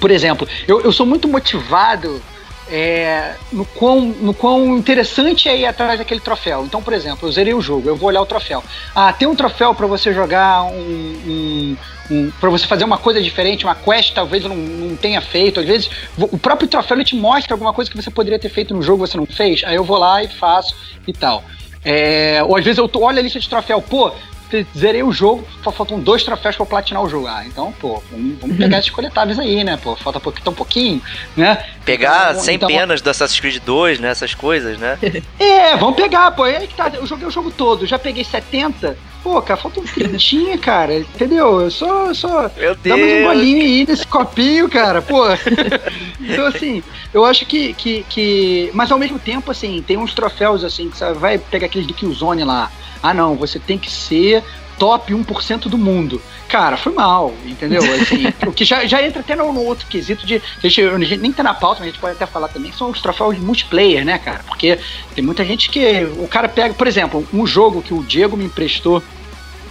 [0.00, 2.20] por exemplo, eu, eu sou muito motivado
[2.68, 6.64] é, no, quão, no quão interessante é ir atrás daquele troféu.
[6.64, 8.64] Então, por exemplo, eu zerei o jogo, eu vou olhar o troféu.
[8.94, 10.76] Ah, tem um troféu para você jogar um.
[10.76, 11.76] um,
[12.10, 15.60] um para você fazer uma coisa diferente, uma quest talvez não, não tenha feito.
[15.60, 18.74] Às vezes, o próprio troféu ele te mostra alguma coisa que você poderia ter feito
[18.74, 19.62] no jogo você não fez.
[19.64, 20.74] Aí eu vou lá e faço
[21.06, 21.44] e tal.
[21.84, 24.12] É, ou às vezes eu olho a lista de troféu, pô,
[24.76, 27.26] zerei o jogo, só faltam dois troféus pra eu platinar o jogo.
[27.26, 29.78] Ah, então, pô, vamos, vamos pegar esses coletáveis aí, né?
[29.82, 31.02] Pô, falta pouquinho, tão pouquinho,
[31.36, 31.64] né?
[31.84, 34.10] Pegar Então, 100 então- penas do Assassin's Creed 2, né?
[34.10, 34.98] Essas coisas, né?
[35.38, 36.46] É, vamos pegar, pô.
[36.46, 36.88] É aí que tá.
[36.94, 38.96] Eu joguei o jogo todo, já peguei 70.
[39.22, 40.98] Pô, cara, falta um trintinha, cara.
[40.98, 41.60] Entendeu?
[41.60, 42.06] Eu só.
[42.06, 43.24] eu só Meu Dá mais um Deus!
[43.24, 45.22] golinho aí nesse copinho, cara, pô.
[46.20, 48.70] então, assim, eu acho que, que, que.
[48.74, 51.94] Mas ao mesmo tempo, assim, tem uns troféus, assim, que você vai pegar aqueles de
[51.94, 52.70] Killzone lá.
[53.02, 54.44] Ah, não, você tem que ser
[54.78, 56.20] top 1% do mundo.
[56.48, 57.82] Cara, foi mal, entendeu?
[57.94, 60.36] Assim, o que já, já entra até no, no outro quesito de.
[60.36, 62.70] A gente, a gente nem tá na pauta, mas a gente pode até falar também,
[62.70, 64.42] que são os troféus de multiplayer, né, cara?
[64.46, 64.78] Porque
[65.14, 66.04] tem muita gente que.
[66.18, 69.02] O cara pega, por exemplo, um jogo que o Diego me emprestou,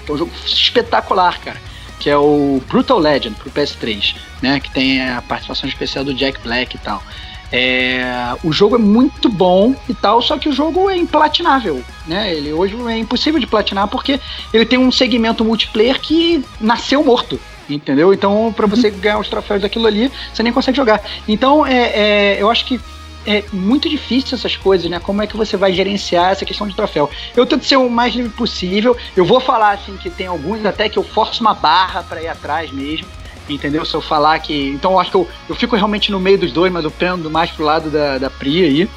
[0.06, 4.60] que é um jogo espetacular, cara que é o Brutal Legend pro PS3, né?
[4.60, 7.02] Que tem a participação especial do Jack Black e tal.
[7.52, 12.34] É, o jogo é muito bom e tal, só que o jogo é implatinável, né?
[12.34, 14.20] Ele hoje é impossível de platinar porque
[14.54, 17.40] ele tem um segmento multiplayer que nasceu morto.
[17.70, 18.14] Entendeu?
[18.14, 21.02] Então, pra você ganhar os troféus daquilo ali, você nem consegue jogar.
[21.26, 22.80] Então, é, é, eu acho que
[23.26, 25.00] é muito difícil essas coisas, né?
[25.00, 27.10] Como é que você vai gerenciar essa questão de troféu?
[27.36, 28.98] Eu tento ser o mais livre possível.
[29.16, 32.28] Eu vou falar assim que tem alguns até que eu forço uma barra para ir
[32.28, 33.08] atrás mesmo.
[33.50, 33.84] Entendeu?
[33.86, 34.70] Se eu falar que.
[34.70, 37.30] Então eu acho que eu, eu fico realmente no meio dos dois, mas eu prendo
[37.30, 38.90] mais pro lado da, da Pri aí.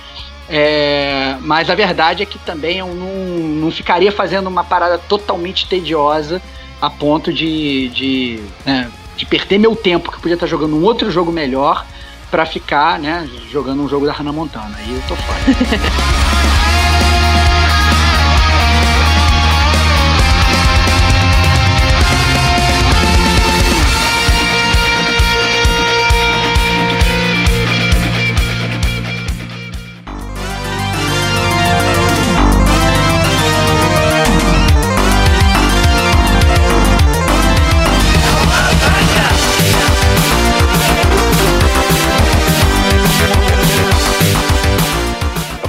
[0.48, 5.66] É, mas a verdade é que também eu não, não ficaria fazendo uma parada totalmente
[5.66, 6.40] tediosa
[6.80, 10.83] a ponto de, de, né, de perder meu tempo, que eu podia estar jogando um
[10.83, 11.87] outro jogo melhor,
[12.30, 14.74] pra ficar né, jogando um jogo da Hannah Montana.
[14.76, 15.38] Aí eu tô fora.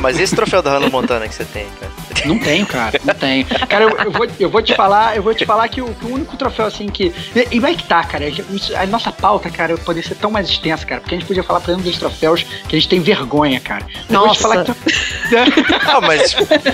[0.05, 1.91] Mas esse troféu da Hannah Montana que você tem, cara?
[2.25, 3.45] Não tenho, cara, não tenho.
[3.67, 6.05] Cara, eu, eu vou, eu vou te falar, eu vou te falar que o, que
[6.05, 7.13] o único troféu assim que.
[7.35, 8.25] E, e vai que tá, cara.
[8.79, 11.01] A nossa pauta, cara, poderia ser tão mais extensa, cara.
[11.01, 13.85] Porque a gente podia falar, por exemplo, dos troféus que a gente tem vergonha, cara.
[14.09, 14.71] Eu vou te falar que.
[15.87, 16.33] Ah, mas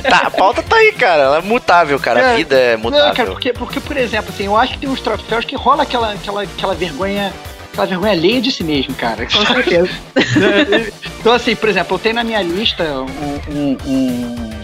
[0.10, 1.24] tá, a pauta tá aí, cara.
[1.24, 2.20] Ela é mutável, cara.
[2.20, 3.13] A É, vida é Não, mutável.
[3.15, 6.12] cara, porque, porque, por exemplo, assim, eu acho que tem uns troféus que rola aquela,
[6.13, 7.34] aquela, aquela vergonha.
[7.72, 9.26] Aquela vergonha alheia de si mesmo, cara.
[9.26, 9.90] Com certeza.
[11.20, 13.06] então, assim, por exemplo, eu tenho na minha lista um,
[13.50, 14.61] um- um- um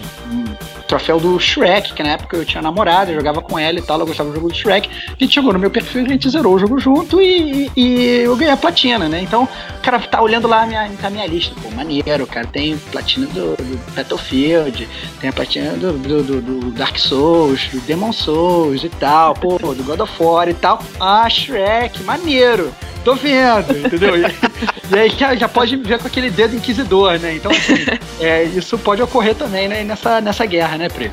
[0.88, 3.96] troféu do Shrek, que na época eu tinha namorada, eu jogava com ela e tal,
[3.96, 4.88] ela gostava do jogo do Shrek.
[5.08, 8.34] A gente chegou no meu perfil, a gente zerou o jogo junto e, e- eu
[8.36, 9.20] ganhei a platina, né?
[9.20, 11.54] Então, o cara tá olhando lá a minha, a minha lista.
[11.62, 12.46] Pô, maneiro, cara.
[12.46, 14.88] Tem platina do, do Battlefield,
[15.20, 19.82] tem a platina do, do- do- Dark Souls, do Demon Souls e tal, pô, do
[19.84, 20.82] God of War e tal.
[20.98, 22.72] Ah, Shrek, maneiro.
[23.04, 24.16] Tô vendo, entendeu?
[24.18, 24.24] E
[24.98, 27.34] aí já, já pode ver com aquele dedo inquisidor, né?
[27.36, 27.74] Então, assim,
[28.20, 31.10] é, isso pode ocorrer também né, nessa, nessa guerra, né, Pri?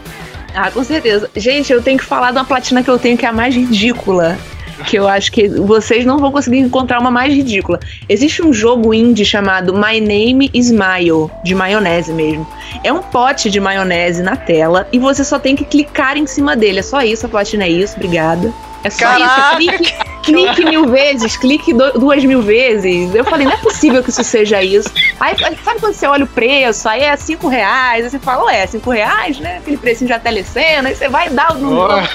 [0.53, 1.29] Ah, com certeza.
[1.35, 3.53] Gente, eu tenho que falar de uma platina que eu tenho que é a mais
[3.53, 4.37] ridícula.
[4.87, 7.79] Que eu acho que vocês não vão conseguir encontrar uma mais ridícula.
[8.07, 12.45] Existe um jogo indie chamado My Name is Mayo, de maionese mesmo.
[12.83, 16.55] É um pote de maionese na tela e você só tem que clicar em cima
[16.55, 16.79] dele.
[16.79, 18.53] É só isso, a platina é isso, obrigada.
[18.83, 19.61] É só Caraca!
[19.61, 19.77] isso.
[19.77, 23.13] Clique, clique mil vezes, clique duas mil vezes.
[23.13, 24.89] Eu falei, não é possível que isso seja isso.
[25.19, 26.87] Aí, sabe quando você olha o preço?
[26.87, 28.03] Aí é cinco reais.
[28.05, 29.57] Aí você fala, ué, cinco reais, né?
[29.57, 30.89] Aquele precinho já telecena.
[30.89, 32.07] Aí você vai dar o número.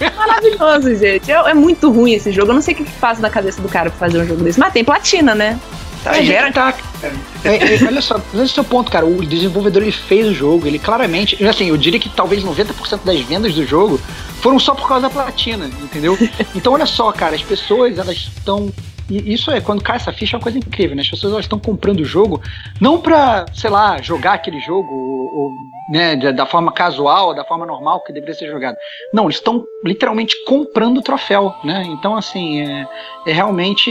[0.00, 1.30] É maravilhoso, gente.
[1.30, 2.50] É, é muito ruim esse jogo.
[2.50, 4.42] Eu não sei o que, que passa na cabeça do cara pra fazer um jogo
[4.42, 4.58] desse.
[4.58, 5.58] Mas tem platina, né?
[6.04, 6.52] Tá, É, gera...
[6.52, 7.14] tá, cara.
[7.42, 9.06] É, é, olha só, esse é o seu ponto, cara.
[9.06, 11.42] O desenvolvedor ele fez o jogo, ele claramente.
[11.46, 13.98] Assim, eu diria que talvez 90% das vendas do jogo
[14.40, 16.16] foram só por causa da platina, entendeu?
[16.54, 18.70] Então, olha só, cara, as pessoas elas estão.
[19.08, 21.02] E isso é, quando cai essa ficha é uma coisa incrível, né?
[21.02, 22.40] As pessoas elas estão comprando o jogo
[22.80, 25.52] não pra, sei lá, jogar aquele jogo ou, ou,
[25.90, 28.76] né, da, da forma casual, da forma normal que deveria ser jogado.
[29.12, 31.82] Não, eles estão literalmente comprando o troféu, né?
[31.88, 32.86] Então, assim, é,
[33.26, 33.90] é realmente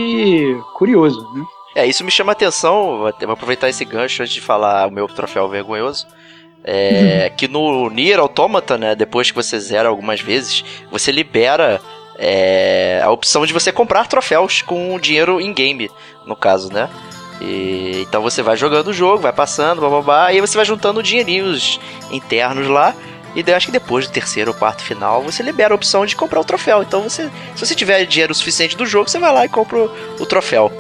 [0.76, 1.44] curioso, né?
[1.76, 5.08] É, isso me chama a atenção, vou aproveitar esse gancho antes de falar o meu
[5.08, 6.08] troféu vergonhoso.
[6.64, 11.82] É, que no Nier Automata, né, depois que você zera algumas vezes, você libera
[12.18, 15.90] é, a opção de você comprar troféus com dinheiro in-game,
[16.26, 16.90] no caso, né?
[17.42, 21.04] E, então você vai jogando o jogo, vai passando, bababá, e aí você vai juntando
[21.04, 21.80] dinheirinhos
[22.12, 22.96] internos lá.
[23.36, 26.16] E daí, acho que depois do terceiro ou quarto final, você libera a opção de
[26.16, 26.84] comprar o troféu.
[26.84, 29.92] Então você, se você tiver dinheiro suficiente do jogo, você vai lá e compra o,
[30.20, 30.72] o troféu.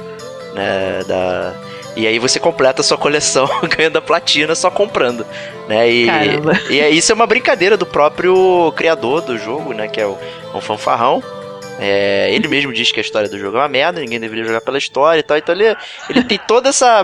[0.53, 1.53] Né, da...
[1.95, 5.25] E aí você completa a sua coleção ganhando a platina só comprando.
[5.67, 5.89] Né?
[5.89, 6.59] E, Caramba.
[6.69, 9.87] e é, isso é uma brincadeira do próprio criador do jogo, né?
[9.87, 10.17] Que é o,
[10.55, 11.23] um fanfarrão.
[11.79, 14.61] É, ele mesmo diz que a história do jogo é uma merda, ninguém deveria jogar
[14.61, 15.37] pela história e tal.
[15.37, 15.75] Então ele,
[16.09, 17.03] ele tem toda essa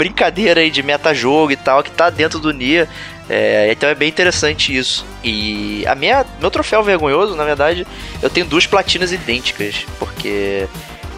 [0.00, 2.88] brincadeira aí de metajogo e tal que tá dentro do Nia.
[3.28, 5.04] É, então é bem interessante isso.
[5.22, 7.86] E a minha, meu troféu vergonhoso, na verdade,
[8.22, 10.66] eu tenho duas platinas idênticas, porque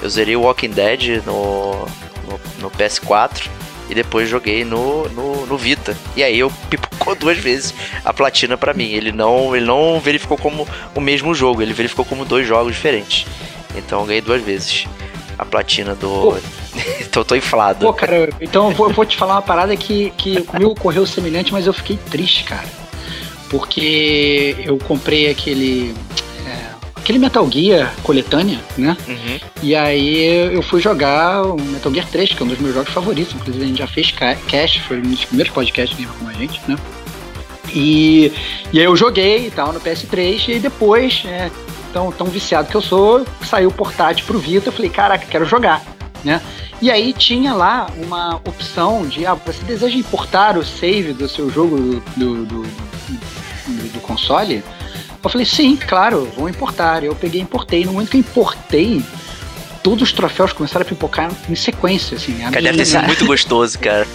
[0.02, 1.86] eu zerei o Walking Dead no,
[2.26, 3.48] no, no PS4
[3.88, 5.96] e depois joguei no, no, no Vita.
[6.16, 8.90] E aí eu pipocou duas vezes a platina pra mim.
[8.90, 13.26] Ele não, ele não verificou como o mesmo jogo, ele verificou como dois jogos diferentes.
[13.76, 14.86] Então eu ganhei duas vezes
[15.38, 16.38] a platina do.
[17.00, 17.86] Então eu tô inflado.
[17.86, 21.06] Pô, cara, então eu vou, eu vou te falar uma parada que, que comigo ocorreu
[21.06, 22.68] semelhante, mas eu fiquei triste, cara.
[23.48, 25.94] Porque eu comprei aquele.
[27.02, 28.96] Aquele Metal Gear coletânea, né?
[29.08, 29.40] Uhum.
[29.62, 32.92] E aí eu fui jogar o Metal Gear 3, que é um dos meus jogos
[32.92, 33.34] favoritos.
[33.34, 36.32] Inclusive a gente já fez ca- cast, foi um dos primeiros podcasts que com a
[36.32, 36.76] gente, né?
[37.74, 38.32] E,
[38.72, 41.50] e aí eu joguei e tal no PS3, e depois, né,
[41.92, 45.44] tão, tão viciado que eu sou, saiu o portátil pro Vita, eu falei, caraca, quero
[45.46, 45.82] jogar,
[46.24, 46.40] né?
[46.82, 51.48] E aí tinha lá uma opção de, ah, você deseja importar o save do seu
[51.50, 52.82] jogo do, do, do-
[53.92, 54.62] do console?
[55.22, 57.04] Eu falei, sim, claro, vou importar.
[57.04, 57.84] Eu peguei e importei.
[57.84, 59.02] No momento que eu importei,
[59.82, 62.34] todos os troféus começaram a pipocar em sequência, assim.
[62.38, 64.06] Cara, deve ter sido muito gostoso, cara.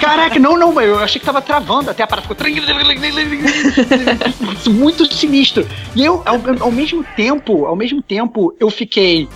[0.00, 2.36] Caraca, não, não, eu achei que tava travando, até a parada ficou.
[4.72, 5.66] Muito sinistro.
[5.94, 9.28] E eu, ao, ao mesmo tempo, ao mesmo tempo, eu fiquei.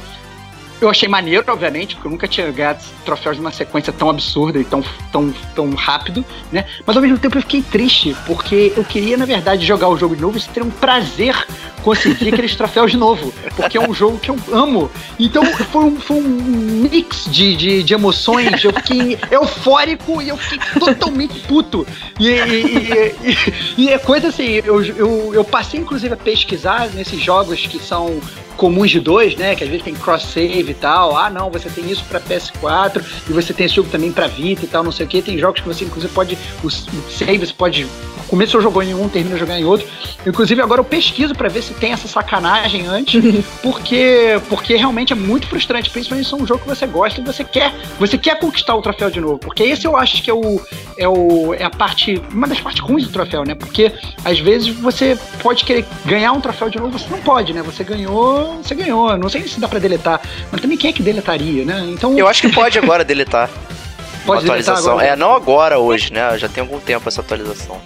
[0.81, 4.65] Eu achei maneiro, obviamente, porque eu nunca tinha ganhado troféus numa sequência tão absurda e
[4.65, 6.65] tão, tão, tão rápido, né?
[6.87, 10.15] Mas ao mesmo tempo eu fiquei triste, porque eu queria, na verdade, jogar o jogo
[10.15, 11.35] de novo e ter um prazer
[11.83, 13.33] conseguir aqueles troféus de novo.
[13.57, 14.89] Porque é um jogo que eu amo.
[15.19, 18.63] Então foi um, foi um mix de, de, de emoções.
[18.63, 21.85] Eu fiquei eufórico e eu fiquei totalmente puto.
[22.21, 27.21] E, e, e- e- é coisa assim, eu, eu, eu passei inclusive a pesquisar nesses
[27.21, 28.21] jogos que são
[28.59, 29.55] comuns de dois, né?
[29.55, 31.17] Que às vezes tem cross-save e tal.
[31.17, 34.65] Ah, não, você tem isso pra PS4 e você tem esse jogo também pra Vita
[34.65, 35.23] e tal, não sei o que.
[35.23, 36.37] Tem jogos que você inclusive pode.
[36.63, 37.87] O, save você pode.
[38.27, 39.87] Começou jogou em um, termina jogando em outro.
[40.27, 43.23] Inclusive agora eu pesquiso pra ver se tem essa sacanagem antes,
[43.63, 47.25] porque porque realmente é muito frustrante, principalmente se é um jogo que você gosta e
[47.25, 50.35] você quer, você quer conquistar o troféu de novo, porque esse eu acho que é
[50.35, 50.61] o
[50.99, 53.55] é o é a parte, uma das partes ruins do troféu, né?
[53.55, 53.93] Porque
[54.25, 57.63] às vezes você pode querer ganhar um troféu de novo, você não pode, né?
[57.63, 59.17] Você ganhou, você ganhou.
[59.17, 61.87] Não sei se dá pra deletar, mas também quem é que deletaria, né?
[61.89, 63.49] Então Eu acho que pode agora deletar.
[64.27, 64.93] pode atualização.
[64.95, 65.07] agora.
[65.07, 66.37] É, não agora, hoje, né?
[66.39, 67.81] Já tem algum tempo essa atualização.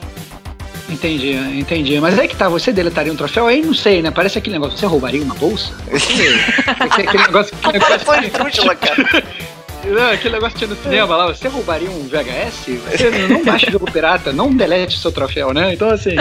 [0.88, 1.98] Entendi, entendi.
[2.00, 3.46] Mas aí que tá, você deletaria um troféu?
[3.46, 4.10] Aí não sei, né?
[4.10, 4.76] Parece aquele negócio.
[4.76, 5.72] Você roubaria uma bolsa?
[5.88, 7.56] Aquele negócio.
[7.62, 9.24] Aquele Foi negócio, cara.
[9.92, 11.26] não, aquele negócio que tinha no cinema lá.
[11.28, 12.66] Você roubaria um VHS?
[12.90, 15.72] Você não baixa jogo pirata, não delete o seu troféu, né?
[15.74, 16.16] Então, assim,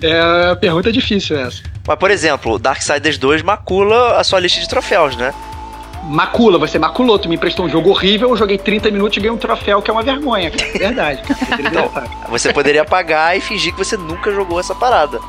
[0.00, 1.62] é uma pergunta difícil essa.
[1.86, 5.32] Mas, por exemplo, Darksiders 2 macula a sua lista de troféus, né?
[6.04, 7.18] Macula, você maculou.
[7.18, 9.88] Tu me emprestou um jogo horrível, eu joguei 30 minutos e ganhei um troféu que
[9.90, 10.70] é uma vergonha, cara.
[10.74, 11.56] É verdade, cara.
[11.56, 12.10] Deletado.
[12.28, 15.20] Você poderia apagar e fingir que você nunca jogou essa parada.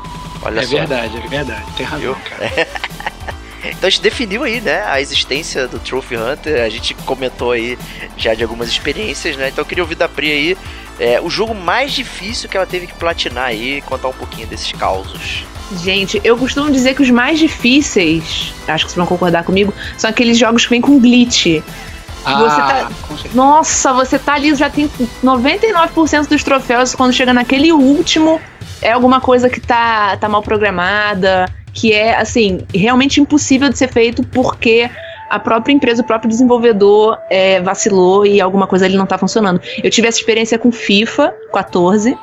[0.42, 0.76] Olha É só.
[0.76, 1.64] verdade, é verdade.
[1.76, 2.16] Tem razão, Viu?
[2.28, 2.50] cara.
[3.70, 6.62] Então a gente definiu aí, né, a existência do Trophy Hunter.
[6.62, 7.78] A gente comentou aí
[8.16, 9.48] já de algumas experiências, né?
[9.48, 10.58] Então eu queria ouvir da Pri aí
[10.98, 14.72] é, o jogo mais difícil que ela teve que platinar aí, contar um pouquinho desses
[14.72, 15.44] causos.
[15.82, 20.08] Gente, eu costumo dizer que os mais difíceis, acho que vocês vão concordar comigo, são
[20.08, 21.62] aqueles jogos que vêm com glitch.
[22.24, 22.90] Ah, Você tá-.
[23.34, 24.88] Nossa, você tá ali, já tem
[25.22, 28.40] 99% dos troféus, quando chega naquele último,
[28.80, 33.88] é alguma coisa que tá, tá mal programada, que é, assim, realmente impossível de ser
[33.88, 34.88] feito porque
[35.28, 39.60] a própria empresa, o próprio desenvolvedor é, vacilou e alguma coisa ali não tá funcionando.
[39.82, 42.16] Eu tive essa experiência com FIFA 14,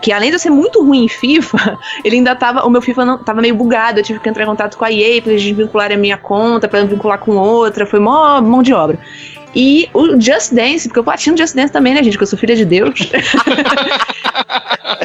[0.00, 2.64] que além de eu ser muito ruim em FIFA, ele ainda tava.
[2.66, 4.00] O meu FIFA não, tava meio bugado.
[4.00, 6.68] Eu tive que entrar em contato com a EA pra eles desvincularem a minha conta,
[6.68, 7.86] pra vincular com outra.
[7.86, 8.98] Foi mó mão de obra.
[9.54, 12.16] E o Just Dance, porque eu platino Just Dance também, né, gente?
[12.16, 12.94] Que eu sou filha de Deus.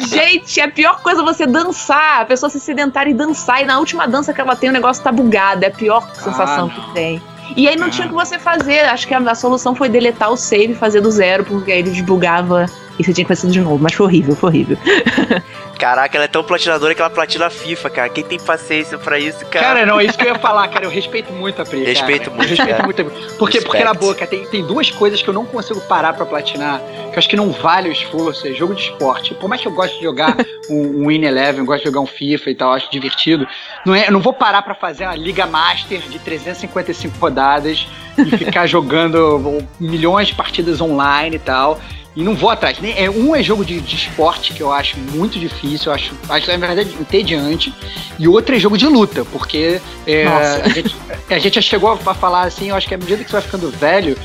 [0.08, 3.78] gente, é a pior coisa você dançar, a pessoa se sedentar e dançar, e na
[3.78, 5.64] última dança que ela tem o negócio tá bugado.
[5.64, 6.74] É a pior sensação não.
[6.74, 7.22] que tem.
[7.56, 7.90] E aí não Ah.
[7.90, 8.80] tinha o que você fazer.
[8.80, 11.78] Acho que a, a solução foi deletar o save e fazer do zero, porque aí
[11.80, 12.66] ele desbugava
[13.04, 13.82] você tinha que fazer de novo.
[13.82, 14.78] Mas foi horrível, foi horrível.
[15.78, 18.08] Caraca, ela é tão platinadora que ela platina FIFA, cara.
[18.08, 19.66] Quem tem paciência pra isso, cara?
[19.66, 20.86] Cara, não, é isso que eu ia falar, cara.
[20.86, 21.80] Eu respeito muito a Pri.
[21.80, 21.90] cara.
[21.90, 22.84] Respeito muito, Eu respeito cara.
[22.84, 23.02] muito.
[23.02, 23.36] a Pri.
[23.38, 26.80] Porque, porque na boca tem, tem duas coisas que eu não consigo parar pra platinar,
[26.80, 28.46] que eu acho que não vale o esforço.
[28.46, 29.34] É jogo de esporte.
[29.34, 30.36] Por mais que eu goste de jogar
[30.70, 33.46] um, um Win Eleven, eu gosto de jogar um FIFA e tal, acho divertido.
[33.84, 38.36] Não é, eu não vou parar pra fazer uma Liga Master de 355 rodadas e
[38.36, 41.78] ficar jogando milhões de partidas online e tal.
[42.16, 42.78] E não vou atrás.
[42.96, 46.58] É, um é jogo de, de esporte, que eu acho muito difícil, eu acho, acho
[46.58, 47.74] na verdade, entediante.
[48.18, 50.96] E outro é jogo de luta, porque é, a, gente,
[51.28, 53.42] a gente já chegou a falar assim, eu acho que à medida que você vai
[53.42, 54.16] ficando velho,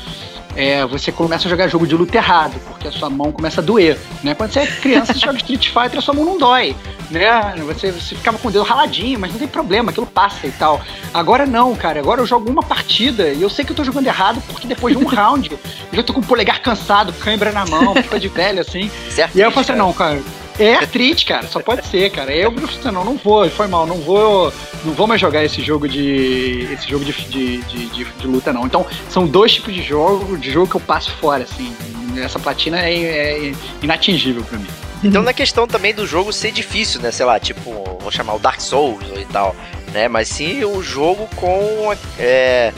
[0.54, 3.64] é, você começa a jogar jogo de luta errado, porque a sua mão começa a
[3.64, 3.98] doer.
[4.22, 4.34] Né?
[4.34, 6.76] Quando você é criança, você joga Street Fighter, a sua mão não dói.
[7.10, 7.54] Né?
[7.66, 10.80] Você, você ficava com o dedo raladinho, mas não tem problema, aquilo passa e tal.
[11.12, 12.00] Agora não, cara.
[12.00, 14.96] Agora eu jogo uma partida e eu sei que eu tô jogando errado, porque depois
[14.96, 15.58] de um round eu
[15.92, 18.90] já tô com o polegar cansado, cãibra na mão, fica de velho assim.
[19.10, 19.36] Certo?
[19.36, 20.20] E aí eu falei assim, não, cara.
[20.58, 22.34] É artrite, cara, só pode ser, cara.
[22.34, 22.52] Eu
[22.84, 24.52] não, não vou, foi mal, não vou,
[24.84, 28.66] não vou mais jogar esse jogo de, esse jogo de, de, de, de- luta não.
[28.66, 31.74] Então são dois tipos de jogo, de jogo que eu passo fora, assim.
[32.22, 34.68] Essa platina é, é inatingível pra mim.
[35.02, 37.10] Então na questão também do jogo ser difícil, né?
[37.10, 39.56] Sei lá, tipo, vou chamar o Dark Souls e tal,
[39.92, 40.06] né?
[40.06, 42.72] Mas sim o jogo com é,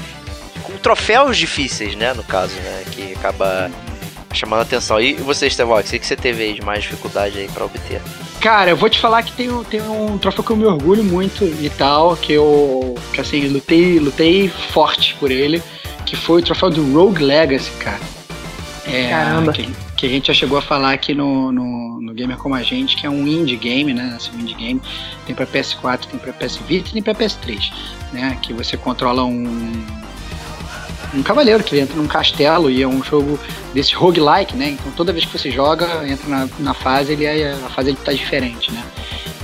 [0.63, 2.15] com troféus difíceis, né?
[2.15, 2.85] No caso, né?
[2.93, 3.71] Que acaba
[4.35, 5.01] chamando a atenção.
[5.01, 8.01] E você, Estevox, o que você teve aí de mais dificuldade aí pra obter?
[8.41, 11.03] Cara, eu vou te falar que tem, um- tem um troféu que eu me orgulho
[11.05, 15.63] muito e tal, que eu, que assim, lutei, lutei forte por ele,
[16.05, 18.01] que foi o troféu do Rogue Legacy, cara.
[18.87, 19.53] É, Caramba.
[19.53, 19.67] Que,
[19.97, 22.97] que a gente já chegou a falar aqui no, no, no Gamer Como a Gente,
[22.97, 24.13] que é um indie game, né?
[24.15, 24.83] Assim, um indie game.
[25.25, 27.73] Tem pra PS4, tem pra PS Vita e tem pra PS3,
[28.13, 28.37] né?
[28.43, 29.73] Que você controla um
[31.15, 33.39] um cavaleiro que entra num castelo e é um jogo
[33.73, 34.71] desse roguelike, né?
[34.71, 37.99] Então toda vez que você joga, entra na, na fase, ele é, a fase ele
[38.03, 38.83] tá diferente, né?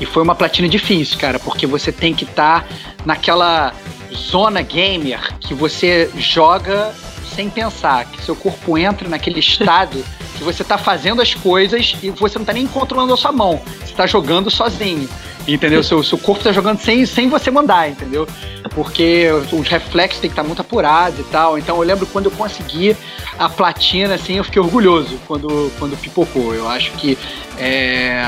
[0.01, 2.67] E foi uma platina difícil, cara, porque você tem que estar
[3.05, 3.75] naquela
[4.15, 6.93] zona gamer que você joga
[7.35, 10.05] sem pensar, que seu corpo entra naquele estado
[10.41, 13.61] que você tá fazendo as coisas e você não tá nem controlando a sua mão,
[13.85, 15.07] você tá jogando sozinho.
[15.47, 15.83] Entendeu?
[15.83, 18.27] Seu, seu corpo tá jogando sem, sem você mandar, entendeu?
[18.75, 21.59] Porque os reflexos têm que estar muito apurados e tal.
[21.59, 22.97] Então eu lembro quando eu consegui
[23.39, 26.55] a platina, assim, eu fiquei orgulhoso quando, quando pipocou.
[26.55, 27.19] Eu acho que
[27.59, 28.23] é,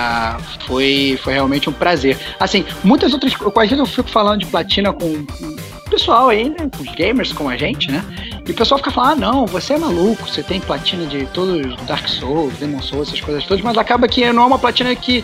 [0.66, 2.18] foi, foi realmente um prazer.
[2.40, 3.32] Assim, muitas outras.
[3.34, 5.24] Às vezes eu fico falando de platina com
[5.92, 6.70] pessoal aí, né?
[6.80, 8.02] Os gamers como a gente, né?
[8.46, 11.66] E o pessoal fica falando, ah, não, você é maluco, você tem platina de todos
[11.66, 14.94] os Dark Souls, Demon Souls, essas coisas todas, mas acaba que não é uma platina
[14.96, 15.22] que,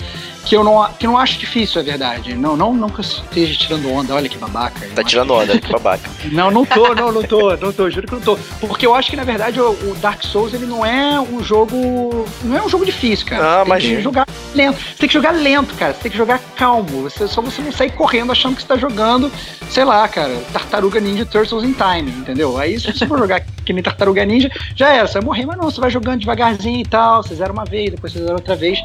[0.49, 2.35] que, eu, não, que eu não acho difícil, é verdade.
[2.35, 4.81] Não, não, não que eu esteja tirando onda, olha que babaca.
[4.95, 6.09] Tá acho tirando onda, que babaca.
[6.33, 8.37] não, não tô, não, não tô, não tô, juro que não tô.
[8.59, 12.27] Porque eu acho que, na verdade, o, o Dark Souls, ele não é um jogo.
[12.43, 13.61] Não é um jogo difícil, cara.
[13.61, 14.79] Ah, você tem que jogar lento.
[14.79, 15.93] Você tem que jogar lento, cara.
[15.93, 17.03] Você tem que jogar calmo.
[17.03, 19.31] Você, só você não sair correndo achando que você tá jogando,
[19.69, 22.57] sei lá, cara, Tartaruga Ninja Turtles in Time, entendeu?
[22.57, 25.59] Aí se você for jogar que nem Tartaruga Ninja, já era, você vai morrer, mas
[25.59, 27.23] não, você vai jogando devagarzinho e tal.
[27.23, 28.79] Você zera uma vez, depois você zera outra vez.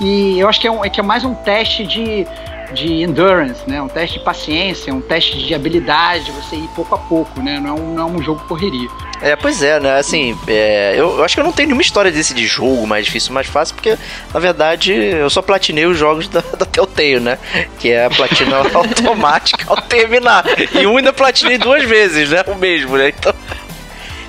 [0.00, 2.26] E eu acho que é, um, é, que é mais um teste de
[2.72, 3.82] de endurance, né?
[3.82, 7.58] Um teste de paciência, um teste de habilidade, você ir pouco a pouco, né?
[7.58, 8.88] Não é um, não é um jogo correria.
[9.20, 9.98] É, pois é, né?
[9.98, 13.06] Assim, é, eu, eu acho que eu não tenho nenhuma história desse de jogo mais
[13.06, 13.98] difícil, mais fácil, porque,
[14.32, 17.38] na verdade, eu só platinei os jogos da, da Telltale, né?
[17.78, 20.44] Que é a platina automática ao terminar.
[20.72, 22.44] E um ainda platinei duas vezes, né?
[22.46, 23.08] O mesmo, né?
[23.08, 23.34] Então.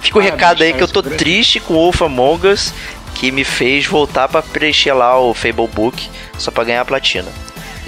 [0.01, 2.73] Fica o Ah, recado aí que eu tô triste com o Wolf Among Us,
[3.15, 7.29] que me fez voltar pra preencher lá o Fable Book só pra ganhar a platina.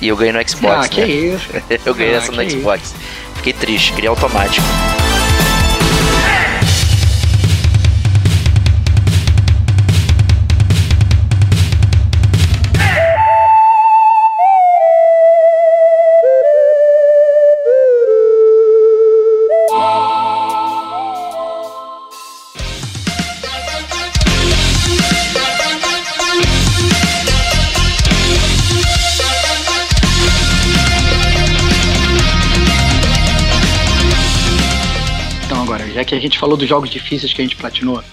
[0.02, 1.08] E eu ganhei no Xbox, ah, que né?
[1.08, 1.48] isso.
[1.86, 2.58] Eu ganhei Ah, essa no que isso.
[2.60, 2.94] Xbox.
[3.38, 4.66] Fiquei triste, queria automático.
[36.20, 38.04] Que a gente falou dos jogos difíceis que a gente platinou,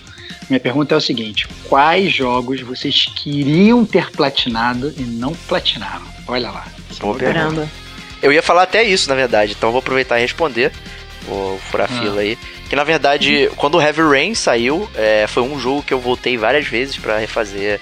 [0.48, 6.04] minha pergunta é o seguinte: quais jogos vocês queriam ter platinado e não platinaram?
[6.26, 6.66] Olha lá.
[6.98, 7.38] Boa pergunta.
[7.40, 7.68] Caramba.
[8.22, 10.72] Eu ia falar até isso, na verdade, então eu vou aproveitar e responder.
[11.26, 12.00] Vou furar a Ah.
[12.02, 12.36] fila aí.
[12.68, 16.36] Que na verdade, quando o Heavy Rain saiu, é, foi um jogo que eu voltei
[16.36, 17.80] várias vezes pra refazer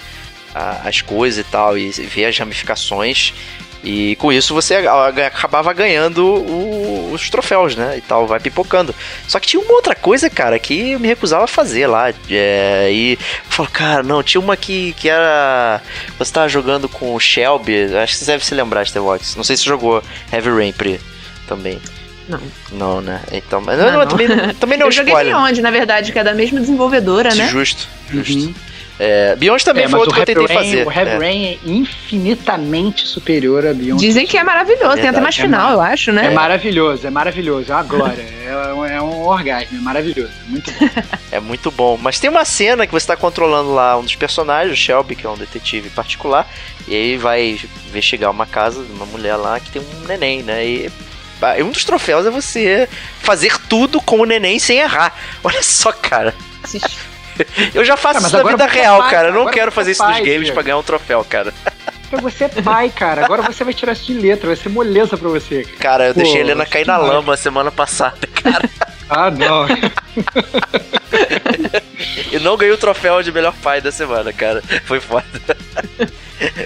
[0.55, 3.33] a- as coisas e tal, e ver as ramificações.
[3.85, 7.97] E com isso você acabava ganhando o- os troféus, né?
[7.97, 8.95] E tal, vai pipocando.
[9.27, 12.13] Só que tinha uma outra coisa, cara, que eu me recusava a fazer lá.
[12.29, 13.19] É, e eu
[13.49, 15.81] falo, cara, não, tinha uma que, que era.
[16.19, 19.37] Você tava jogando com o Shelby, acho que você deve se lembrar, Stevox.
[19.37, 20.03] Não sei se você jogou
[20.33, 21.01] Heavy Rain Pri
[21.47, 21.81] também.
[22.29, 22.41] Não.
[22.73, 23.23] Não, né?
[23.33, 24.07] Então, mas Não, não, não.
[24.07, 24.29] também,
[24.61, 25.35] também não é eu joguei spoiler.
[25.35, 27.49] Beyond, na verdade, que é da mesma desenvolvedora, né?
[27.49, 28.35] Justo, justo.
[28.49, 28.55] Uhum.
[29.01, 30.87] É, Beyond também É, foi outro o que eu Heavy tentei Rain, fazer.
[30.87, 31.19] O Heavy É.
[31.19, 34.01] Rain é infinitamente superior a Beyond.
[34.01, 36.27] Dizem que é maravilhoso, tem até Verdade, mais é final, eu acho, né?
[36.27, 40.51] É maravilhoso, é maravilhoso, é uma glória, é, um- é um orgasmo, é maravilhoso, é
[40.51, 40.89] muito bom.
[41.31, 41.99] É muito bom.
[42.01, 45.27] Mas tem uma cena que você tá controlando lá um dos personagens, o Shelby, que
[45.27, 46.49] é um detetive particular,
[46.89, 50.67] e aí vai investigar uma casa de uma mulher lá que tem um neném, né?
[50.67, 50.91] E
[51.63, 52.89] um dos troféus é você
[53.21, 55.15] fazer tudo com o neném sem errar.
[55.45, 56.35] Olha só, cara.
[57.75, 59.29] Eu já faço Ah, mas isso na vida é real, pai, cara.
[59.29, 60.55] Eu não quero você fazer é isso nos pai, games Diego.
[60.55, 61.53] pra ganhar um troféu, cara.
[62.11, 65.17] Porque você é pai, cara, agora você vai tirar isso de letra, vai ser moleza
[65.17, 65.63] pra você.
[65.65, 65.77] cara.
[65.79, 68.69] Cara, eu Pô, deixei a Helena cair na lama semana passada, cara.
[69.11, 69.67] Ah, não.
[72.31, 74.63] E não ganhei o troféu de melhor pai da semana, cara.
[74.85, 75.25] Foi foda.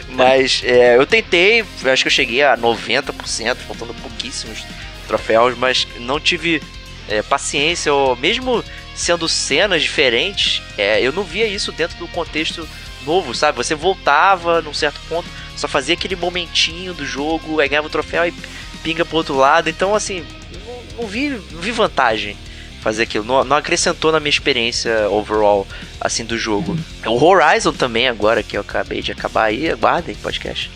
[0.09, 4.65] Mas é, eu tentei, acho que eu cheguei a 90%, faltando pouquíssimos
[5.07, 6.63] troféus, mas não tive
[7.09, 8.63] é, paciência, ou mesmo
[8.95, 12.69] sendo cenas diferentes, é, eu não via isso dentro do contexto
[13.05, 13.57] novo, sabe?
[13.57, 18.27] Você voltava num certo ponto, só fazia aquele momentinho do jogo, aí ganhava o troféu
[18.27, 18.35] e
[18.83, 19.69] pinga pro outro lado.
[19.69, 20.25] Então, assim,
[20.67, 22.37] não, não vi, não vi vantagem
[22.81, 23.25] fazer aquilo.
[23.25, 25.67] Não, não acrescentou na minha experiência overall,
[26.01, 26.77] assim, do jogo.
[27.07, 30.71] O Horizon também, agora que eu acabei de acabar aí, aguardem podcast.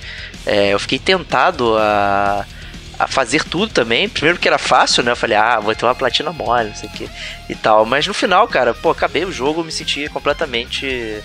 [0.44, 2.46] É, eu fiquei tentado a,
[2.98, 4.08] a fazer tudo também.
[4.08, 5.12] Primeiro porque era fácil, né?
[5.12, 7.08] Eu falei, ah, vou ter uma platina mole, não sei o que
[7.48, 7.84] e tal.
[7.84, 11.22] Mas no final, cara, pô, acabei o jogo, eu me senti completamente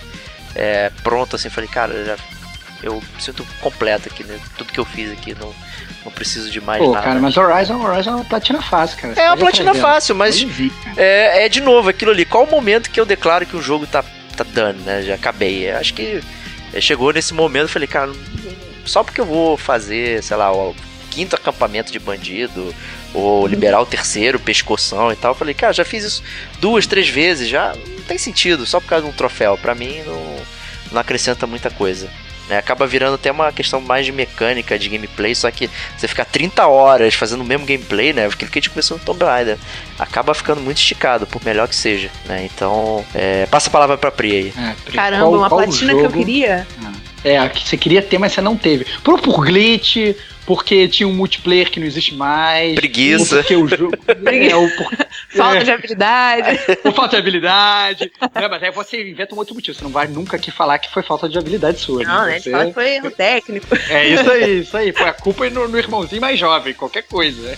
[0.54, 1.48] é, pronto, assim.
[1.48, 2.16] Falei, cara, eu já,
[2.82, 4.38] eu me sinto completo aqui, né?
[4.56, 5.54] Tudo que eu fiz aqui, não,
[6.04, 7.04] não preciso de mais Pô, nada.
[7.04, 9.14] cara, mas Horizon, Horizon é uma platina fácil, cara.
[9.14, 9.86] Você é uma platina aprender.
[9.86, 12.24] fácil, mas vi, é, é de novo aquilo ali.
[12.24, 14.04] Qual o momento que eu declaro que o jogo tá,
[14.36, 15.02] tá dando, né?
[15.02, 15.70] Já acabei.
[15.70, 16.22] Eu Acho que
[16.74, 18.12] é, chegou nesse momento, eu falei, cara,
[18.84, 20.74] só porque eu vou fazer, sei lá, o
[21.12, 22.74] quinto acampamento de bandido,
[23.14, 26.22] ou liberar o terceiro, pescoção e tal, eu falei, cara, já fiz isso
[26.60, 29.58] duas, três vezes, já não tem sentido, só por causa de um troféu.
[29.58, 30.36] Pra mim, não,
[30.92, 32.08] não acrescenta muita coisa.
[32.48, 32.56] né?
[32.58, 36.66] Acaba virando até uma questão mais de mecânica, de gameplay, só que você ficar 30
[36.66, 38.26] horas fazendo o mesmo gameplay, né?
[38.26, 39.58] Aquilo que a gente começou no Tomb Raider,
[39.98, 42.48] acaba ficando muito esticado, por melhor que seja, né?
[42.52, 44.52] Então, é, passa a palavra pra Pri aí.
[44.58, 46.66] É, Pri, Caramba, qual- uma qual platina que eu jogo- queria.
[47.24, 48.84] É, a que você queria ter, mas você não teve.
[49.04, 49.96] Por, por glitch,
[50.46, 52.74] porque tinha um multiplayer que não existe mais.
[52.74, 53.36] Preguiça.
[53.36, 53.92] Porque o jogo.
[54.26, 54.90] é, ou por,
[55.36, 55.64] Falta É.
[55.64, 56.58] de habilidade.
[56.84, 58.12] ou falta de habilidade.
[58.34, 59.76] né, mas aí você inventa um outro motivo.
[59.76, 62.02] Você não vai nunca aqui falar que foi falta de habilidade sua.
[62.02, 62.36] Não, né?
[62.36, 63.66] A Você- gente fala que foi erro técnico.
[63.88, 64.92] É isso aí, isso aí.
[64.92, 67.56] Foi a culpa no, no irmãozinho mais jovem, qualquer coisa.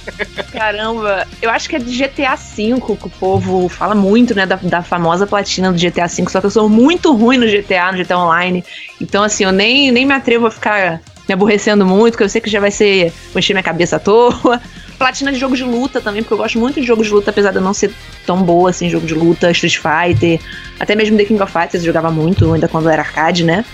[0.53, 4.47] Caramba, eu acho que é de GTA V que o povo fala muito, né?
[4.47, 7.91] Da, da famosa platina do GTA V, só que eu sou muito ruim no GTA,
[7.93, 8.64] no GTA Online.
[9.01, 12.41] Então, assim, eu nem, nem me atrevo a ficar me aborrecendo muito, porque eu sei
[12.41, 13.12] que já vai ser.
[13.35, 14.61] Encher minha cabeça à toa.
[14.99, 17.51] Platina de jogo de luta também, porque eu gosto muito de jogo de luta, apesar
[17.51, 17.93] de eu não ser
[18.25, 20.41] tão boa assim, jogo de luta, Street Fighter,
[20.79, 23.64] até mesmo The King of Fighters eu jogava muito, ainda quando era arcade, né?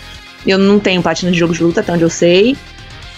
[0.46, 2.57] Eu não tenho platina de jogo de luta, até onde eu sei.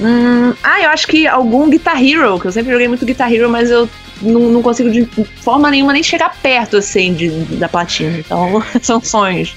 [0.01, 3.49] Hum, ah, eu acho que algum Guitar Hero, que eu sempre joguei muito Guitar Hero,
[3.49, 3.89] mas eu
[4.21, 5.05] não, não consigo de
[5.41, 8.19] forma nenhuma nem chegar perto assim de, da platina.
[8.19, 9.55] Então, são sonhos.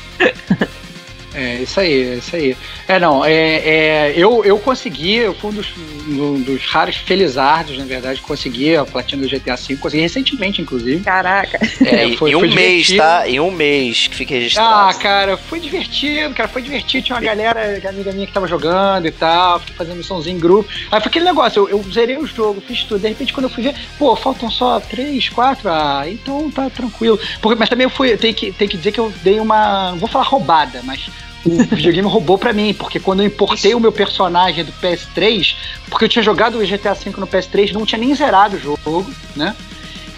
[1.33, 2.57] É, isso aí, é isso aí.
[2.87, 5.67] É, não, é, é, eu, eu consegui, eu fui um dos,
[6.07, 10.61] um dos raros felizardos, na verdade, que consegui a platina do GTA V, consegui recentemente,
[10.61, 11.03] inclusive.
[11.03, 11.59] Caraca.
[11.83, 13.27] É, É, foi- em um foi mês, tá?
[13.27, 14.99] Em um mês que Ah, registrado.
[14.99, 17.05] cara, foi divertido, cara, foi divertido.
[17.05, 20.69] Tinha uma galera, amiga minha que tava jogando e tal, fiquei fazendo missãozinho em grupo.
[20.91, 23.01] Aí foi aquele negócio, eu, eu zerei o jogo, fiz tudo.
[23.01, 27.19] De repente, quando eu fui ver, pô, faltam só três, quatro, ah, então tá tranquilo.
[27.41, 29.97] Porque, mas também eu fui, tem que, tem que dizer que eu dei uma, não
[29.97, 31.09] vou falar roubada, mas
[31.45, 35.55] o videogame roubou pra mim, porque quando eu importei o meu personagem do PS3,
[35.89, 39.05] porque eu tinha jogado o GTA V no PS3, não tinha nem zerado o jogo,
[39.35, 39.55] né?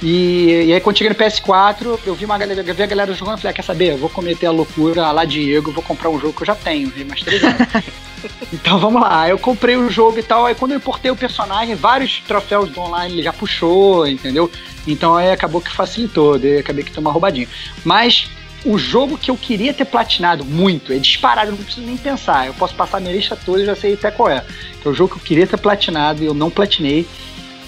[0.01, 3.39] E, e aí quando cheguei no PS4, eu vi uma galera, vi a galera jogando
[3.39, 3.93] e falei, ah, quer saber?
[3.93, 6.89] Eu vou cometer a loucura lá Diego, vou comprar um jogo que eu já tenho,
[6.89, 7.57] remasterizado.
[8.51, 11.75] Então vamos lá, eu comprei o jogo e tal, aí quando eu importei o personagem,
[11.75, 14.49] vários troféus do online ele já puxou, entendeu?
[14.87, 17.47] Então aí acabou que facilitou, daí acabei que uma roubadinha.
[17.85, 18.27] Mas
[18.67, 22.47] o jogo que eu queria ter platinado muito, é disparado, eu não preciso nem pensar.
[22.47, 24.43] Eu posso passar minha lista toda e já sei até qual é.
[24.81, 27.07] Que é o jogo que eu queria ter platinado e eu não platinei.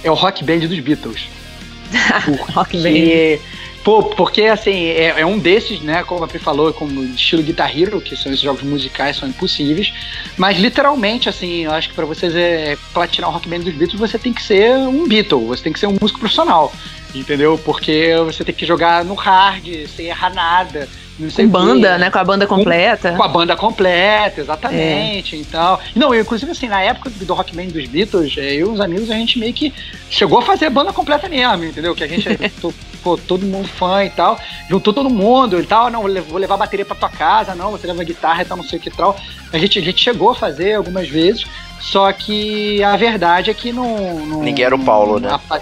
[0.03, 1.27] É o Rock Band dos Beatles.
[2.53, 2.83] Rock Band.
[2.83, 3.41] Porque,
[3.83, 6.03] pô, porque assim, é, é um desses, né?
[6.03, 9.93] Como a Pri falou, como estilo Guitar Hero, que são esses jogos musicais, são impossíveis.
[10.37, 13.99] Mas literalmente, assim, eu acho que pra vocês é, platinar o Rock Band dos Beatles,
[13.99, 16.73] você tem que ser um Beatle, você tem que ser um músico profissional.
[17.13, 17.59] Entendeu?
[17.63, 20.87] Porque você tem que jogar no hard, sem errar nada.
[21.19, 22.09] Não sei Com banda, né?
[22.09, 23.11] Com a banda completa.
[23.11, 25.35] Com a banda completa, exatamente.
[25.35, 28.73] Então, não, eu, inclusive assim, na época do Rock Band dos Beatles, eh, eu e
[28.73, 29.73] os amigos, a gente meio que
[30.09, 31.93] chegou a fazer banda completa mesmo, entendeu?
[31.93, 32.29] Que a gente,
[33.03, 34.39] pô, todo mundo fã e tal,
[34.69, 37.85] juntou todo mundo e tal, não, vou levar a bateria pra tua casa, não, você
[37.85, 39.19] leva guitarra e tal, não sei o que tal.
[39.51, 41.45] A gente, a gente chegou a fazer algumas vezes,
[41.79, 44.19] só que a verdade é que não...
[44.25, 45.29] não Ninguém era o Paulo, né?
[45.49, 45.61] a-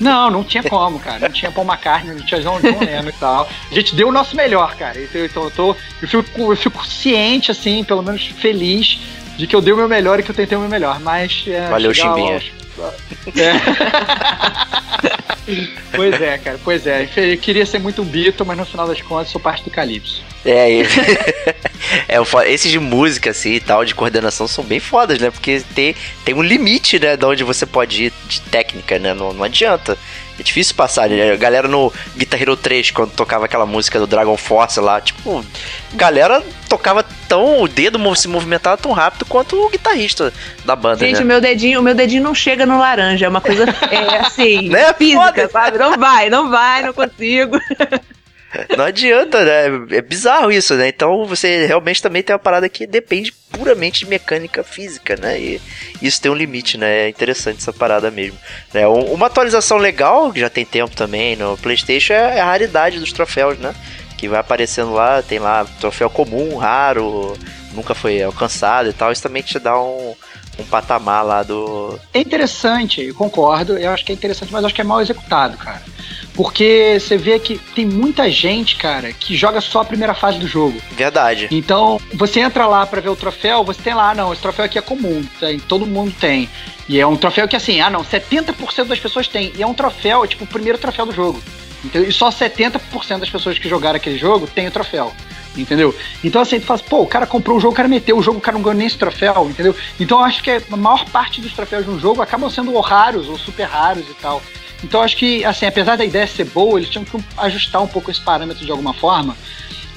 [0.00, 1.18] Não, não tinha como, cara.
[1.20, 3.48] Não tinha Paul McCartney, não tinha John, John Lennon e tal.
[3.70, 5.00] A gente deu o nosso melhor, cara.
[5.00, 8.98] Então, então eu, tô, eu, fico, eu fico ciente, assim, pelo menos feliz,
[9.36, 10.98] de que eu dei o meu melhor e que eu tentei o meu melhor.
[11.00, 11.44] Mas.
[11.46, 12.40] é, Valeu, Chimbinha.
[13.36, 13.52] É.
[15.94, 17.08] pois é, cara, pois é.
[17.16, 20.22] Eu queria ser muito um Beatle, mas no final das contas sou parte do Calypso.
[20.44, 20.82] É, e-
[22.08, 22.18] é
[22.52, 25.30] esses de música assim e tal, de coordenação, são bem fodas, né?
[25.30, 27.16] Porque tem, tem um limite, né?
[27.16, 29.14] De onde você pode ir de técnica, né?
[29.14, 29.96] Não, não adianta.
[30.38, 31.32] É difícil passar, né?
[31.32, 35.44] A galera no Guitar Hero 3, quando tocava aquela música do Dragon Force lá, tipo,
[35.94, 37.60] galera tocava tão.
[37.60, 40.32] O dedo se movimentava tão rápido quanto o guitarrista
[40.64, 41.24] da banda, Gente, né?
[41.24, 44.68] o meu dedinho, o meu dedinho não chega no laranja, é uma coisa é, assim,
[44.70, 44.92] Né?
[44.94, 45.76] física, sabe?
[45.76, 47.58] Não vai, não vai, não consigo.
[48.76, 49.96] Não adianta, né?
[49.96, 50.88] É bizarro isso, né?
[50.88, 55.38] Então você realmente também tem uma parada que depende puramente de mecânica física, né?
[55.38, 55.60] E
[56.00, 57.06] isso tem um limite, né?
[57.06, 58.38] É interessante essa parada mesmo.
[58.72, 58.86] Né?
[58.88, 63.12] Um- Uma atualização legal, que já tem tempo também no PlayStation, é a raridade dos
[63.12, 63.74] troféus, né?
[64.16, 67.36] Que vai aparecendo lá, tem lá troféu comum, raro,
[67.72, 69.12] nunca foi alcançado e tal.
[69.12, 70.14] Isso também te dá um,
[70.58, 71.98] um patamar lá do.
[72.14, 75.56] É interessante, eu concordo, eu acho que é interessante, mas acho que é mal executado,
[75.58, 75.82] cara.
[76.38, 80.46] Porque você vê que tem muita gente, cara, que joga só a primeira fase do
[80.46, 80.80] jogo.
[80.92, 81.48] Verdade.
[81.50, 84.78] Então, você entra lá pra ver o troféu, você tem lá, não, esse troféu aqui
[84.78, 86.48] é comum, tem, todo mundo tem.
[86.88, 89.52] E é um troféu que, assim, ah, não, 70% das pessoas têm.
[89.58, 91.42] E é um troféu, é tipo o primeiro troféu do jogo.
[91.84, 92.08] Entendeu?
[92.08, 95.12] E só 70% das pessoas que jogaram aquele jogo tem o troféu.
[95.56, 95.92] Entendeu?
[96.22, 98.22] Então, assim, tu fala, assim, pô, o cara comprou o jogo, o cara meteu o
[98.22, 99.74] jogo, o cara não ganhou nem esse troféu, entendeu?
[99.98, 102.80] Então, eu acho que a maior parte dos troféus de um jogo acabam sendo ou
[102.80, 104.40] raros ou super raros e tal.
[104.82, 108.10] Então, acho que, assim, apesar da ideia ser boa, eles tinham que ajustar um pouco
[108.10, 109.36] esse parâmetro de alguma forma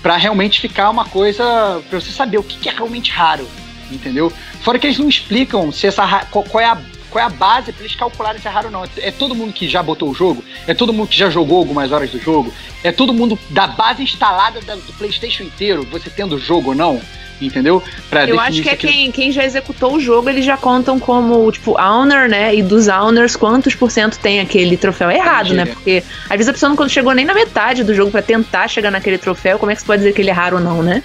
[0.01, 3.47] pra realmente ficar uma coisa pra você saber o que que é realmente raro,
[3.91, 4.33] entendeu?
[4.61, 6.77] Fora que eles não explicam se essa qual é a
[7.11, 8.83] qual é a base pra eles calcularem se é raro ou não.
[8.97, 10.43] É, todo mundo que já botou o jogo?
[10.65, 12.51] É todo mundo que já jogou algumas horas do jogo?
[12.83, 16.75] É todo mundo da base instalada da- do PlayStation inteiro, você tendo o jogo ou
[16.75, 17.01] não?
[17.41, 17.81] Entendeu?
[18.07, 20.99] Pra Eu acho que é aquilo- quem, quem já executou o jogo, eles já contam
[20.99, 22.53] como, tipo, owner, né?
[22.53, 25.09] E dos owners, quantos por cento tem aquele troféu?
[25.09, 25.63] É errado, né?
[25.63, 25.75] Entendi.
[25.75, 28.91] Porque às vezes a pessoa não chegou nem na metade do jogo pra tentar chegar
[28.91, 31.01] naquele troféu, como é que você pode dizer que ele é raro ou não, né?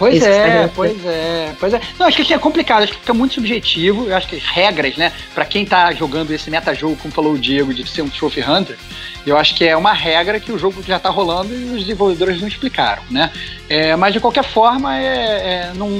[0.00, 1.80] Pois que é, pois é, pois é.
[1.98, 4.06] Não, acho que assim, é complicado, acho que fica muito subjetivo.
[4.08, 7.38] Eu acho que as regras, né, pra quem tá jogando esse metajogo, como falou o
[7.38, 8.78] Diego, de ser um Trophy Hunter,
[9.26, 12.40] eu acho que é uma regra que o jogo já tá rolando e os desenvolvedores
[12.40, 13.30] não explicaram, né?
[13.68, 15.90] É, mas de qualquer forma, é, é, não,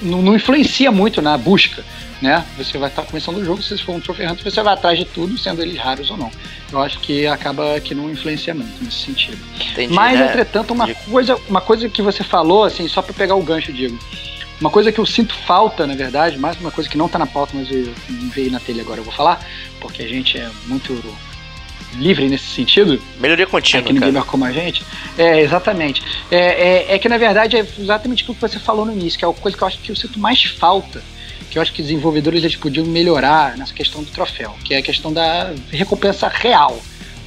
[0.00, 1.84] não, não influencia muito na busca,
[2.20, 2.44] né?
[2.56, 4.98] Você vai estar começando o jogo, se você for um Trophy Hunter, você vai atrás
[4.98, 6.30] de tudo, sendo eles raros ou não.
[6.70, 9.38] Eu acho que acaba que não influencia muito nesse sentido.
[9.72, 10.26] Entendi, Mas, né?
[10.26, 10.98] entretanto, uma Digo.
[11.10, 13.98] coisa, uma coisa que você falou, assim, só pra pegar o gancho, Diego.
[14.60, 17.26] Uma coisa que eu sinto falta, na verdade, mais uma coisa que não tá na
[17.26, 17.90] pauta, mas eu,
[18.30, 19.42] veio na telha agora, eu vou falar,
[19.80, 21.02] porque a gente é muito
[21.94, 24.12] livre nesse sentido, Melhoria aqui contínua, no cara.
[24.12, 24.84] Gamer como a gente.
[25.16, 26.02] É, exatamente.
[26.30, 29.24] É, é, é que, na verdade, é exatamente aquilo que você falou no início, que
[29.24, 31.02] é a coisa que eu acho que eu sinto mais falta,
[31.50, 34.82] que eu acho que desenvolvedores eles podiam melhorar nessa questão do troféu, que é a
[34.82, 36.80] questão da recompensa real.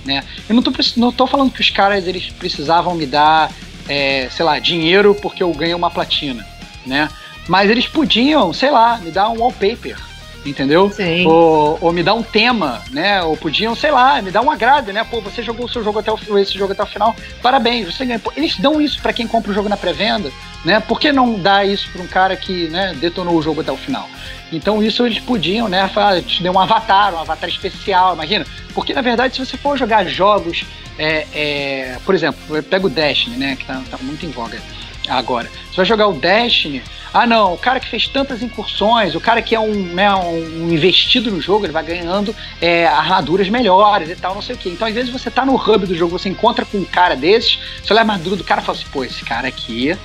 [0.05, 0.23] Né?
[0.47, 3.51] Eu não tô, não tô falando que os caras eles precisavam me dar,
[3.87, 6.45] é, sei lá, dinheiro porque eu ganhei uma platina,
[6.85, 7.09] né?
[7.47, 9.97] Mas eles podiam, sei lá, me dar um wallpaper,
[10.45, 10.91] entendeu?
[10.91, 11.25] Sim.
[11.25, 13.21] Ou, ou me dar um tema, né?
[13.23, 15.03] Ou podiam, sei lá, me dar um agrado, né?
[15.03, 18.05] Pô, você jogou o seu jogo até o, esse jogo até o final, parabéns, você
[18.05, 18.19] ganhou.
[18.19, 20.31] Pô, eles dão isso pra quem compra o jogo na pré-venda,
[20.65, 20.79] né?
[20.79, 23.77] Por que não dar isso pra um cara que, né, detonou o jogo até o
[23.77, 24.07] final?
[24.51, 25.87] Então isso eles podiam, né?
[25.87, 28.45] Falar, te deu um avatar, um avatar especial, imagina.
[28.73, 30.63] Porque na verdade, se você for jogar jogos,
[30.97, 33.55] é, é, por exemplo, eu pego o Destiny, né?
[33.55, 34.59] Que tá, tá muito em voga
[35.07, 35.49] agora.
[35.69, 36.83] Você vai jogar o Destiny,
[37.13, 40.71] Ah, não, o cara que fez tantas incursões, o cara que é um, né, um
[40.71, 44.69] investido no jogo, ele vai ganhando é, armaduras melhores e tal, não sei o quê.
[44.69, 47.59] Então, às vezes, você tá no hub do jogo, você encontra com um cara desses,
[47.83, 49.95] você olha a armadura do cara e fala assim, pô, esse cara aqui,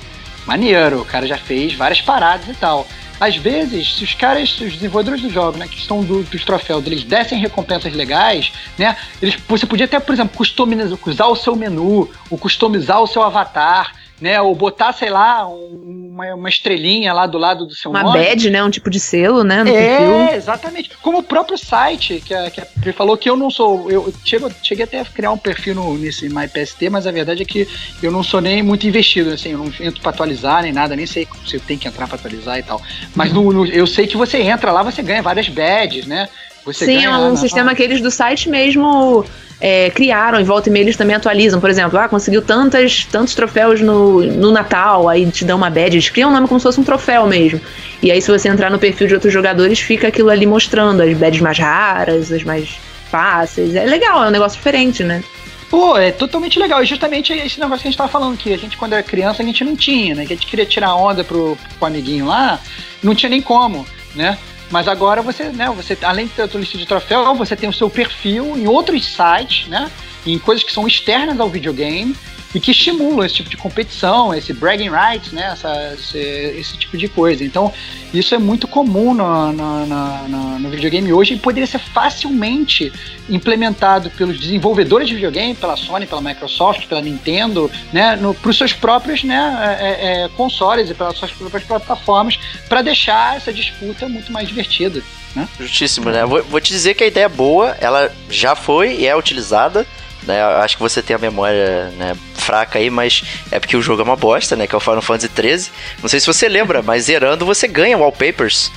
[0.45, 2.85] maneiro, o cara já fez várias paradas e tal.
[3.19, 6.85] Às vezes, se os caras, os desenvolvedores do jogo, né, que estão do, dos troféus,
[6.85, 12.09] eles dessem recompensas legais, né, eles, você podia até, por exemplo, customizar o seu menu,
[12.29, 14.39] ou customizar o seu avatar, né?
[14.41, 18.17] Ou botar, sei lá, um, uma, uma, estrelinha lá do lado do seu uma nome.
[18.17, 18.63] Uma badge, né?
[18.63, 19.63] Um tipo de selo, né?
[19.63, 20.35] No é, perfil.
[20.35, 20.91] exatamente.
[21.01, 23.89] Como o próprio site, que, a, que ele falou que eu não sou.
[23.89, 27.45] Eu chego, cheguei até a criar um perfil no, nesse MyPST, mas a verdade é
[27.45, 27.67] que
[28.03, 31.05] eu não sou nem muito investido, assim, eu não entro pra atualizar nem nada, nem
[31.05, 32.81] sei se eu tenho que entrar pra atualizar e tal.
[33.15, 36.27] Mas no, no, eu sei que você entra lá, você ganha várias badges, né?
[36.65, 39.25] Você Sim, é um sistema que eles do site mesmo
[39.59, 41.59] é, criaram, e volta e meia eles também atualizam.
[41.59, 45.97] Por exemplo, ah, conseguiu tantas, tantos troféus no, no Natal, aí te dão uma badge,
[45.97, 47.59] eles criam um nome como se fosse um troféu mesmo.
[48.01, 51.17] E aí, se você entrar no perfil de outros jogadores, fica aquilo ali mostrando as
[51.17, 52.79] badges mais raras, as mais
[53.11, 53.75] fáceis.
[53.75, 55.23] É legal, é um negócio diferente, né?
[55.69, 56.81] Pô, é totalmente legal.
[56.81, 59.43] E justamente esse negócio que a gente tava falando que a gente, quando era criança,
[59.43, 60.25] a gente não tinha, né?
[60.25, 62.59] Que a gente queria tirar onda pro, pro amiguinho lá,
[63.03, 63.85] não tinha nem como,
[64.15, 64.37] né?
[64.69, 67.69] Mas agora você, né, você além de ter a sua lista de troféu, você tem
[67.69, 69.89] o seu perfil em outros sites, né?
[70.25, 72.15] Em coisas que são externas ao videogame
[72.53, 75.51] e que estimulam esse tipo de competição, esse bragging rights, né?
[75.53, 77.43] Essa, esse, esse, tipo de coisa.
[77.43, 77.71] Então,
[78.13, 82.91] isso é muito comum no, no, no, no, videogame hoje e poderia ser facilmente
[83.29, 88.17] implementado pelos desenvolvedores de videogame, pela Sony, pela Microsoft, pela Nintendo, né?
[88.41, 92.81] Para os seus próprios né, é, é, é, consoles e pelas suas próprias plataformas, para
[92.81, 95.03] deixar essa disputa muito mais divertida.
[95.35, 95.47] Né?
[95.59, 96.25] Justíssimo, né?
[96.25, 99.85] Vou, vou te dizer que a ideia é boa, ela já foi e é utilizada.
[100.23, 100.41] Né?
[100.43, 104.03] Acho que você tem a memória né, fraca aí, mas é porque o jogo é
[104.03, 104.67] uma bosta, né?
[104.67, 105.71] Que é o Final Fantasy XIII.
[106.01, 108.71] Não sei se você lembra, mas zerando você ganha wallpapers,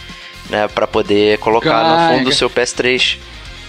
[0.48, 0.68] né?
[0.68, 3.18] Pra poder colocar no fundo do seu PS3.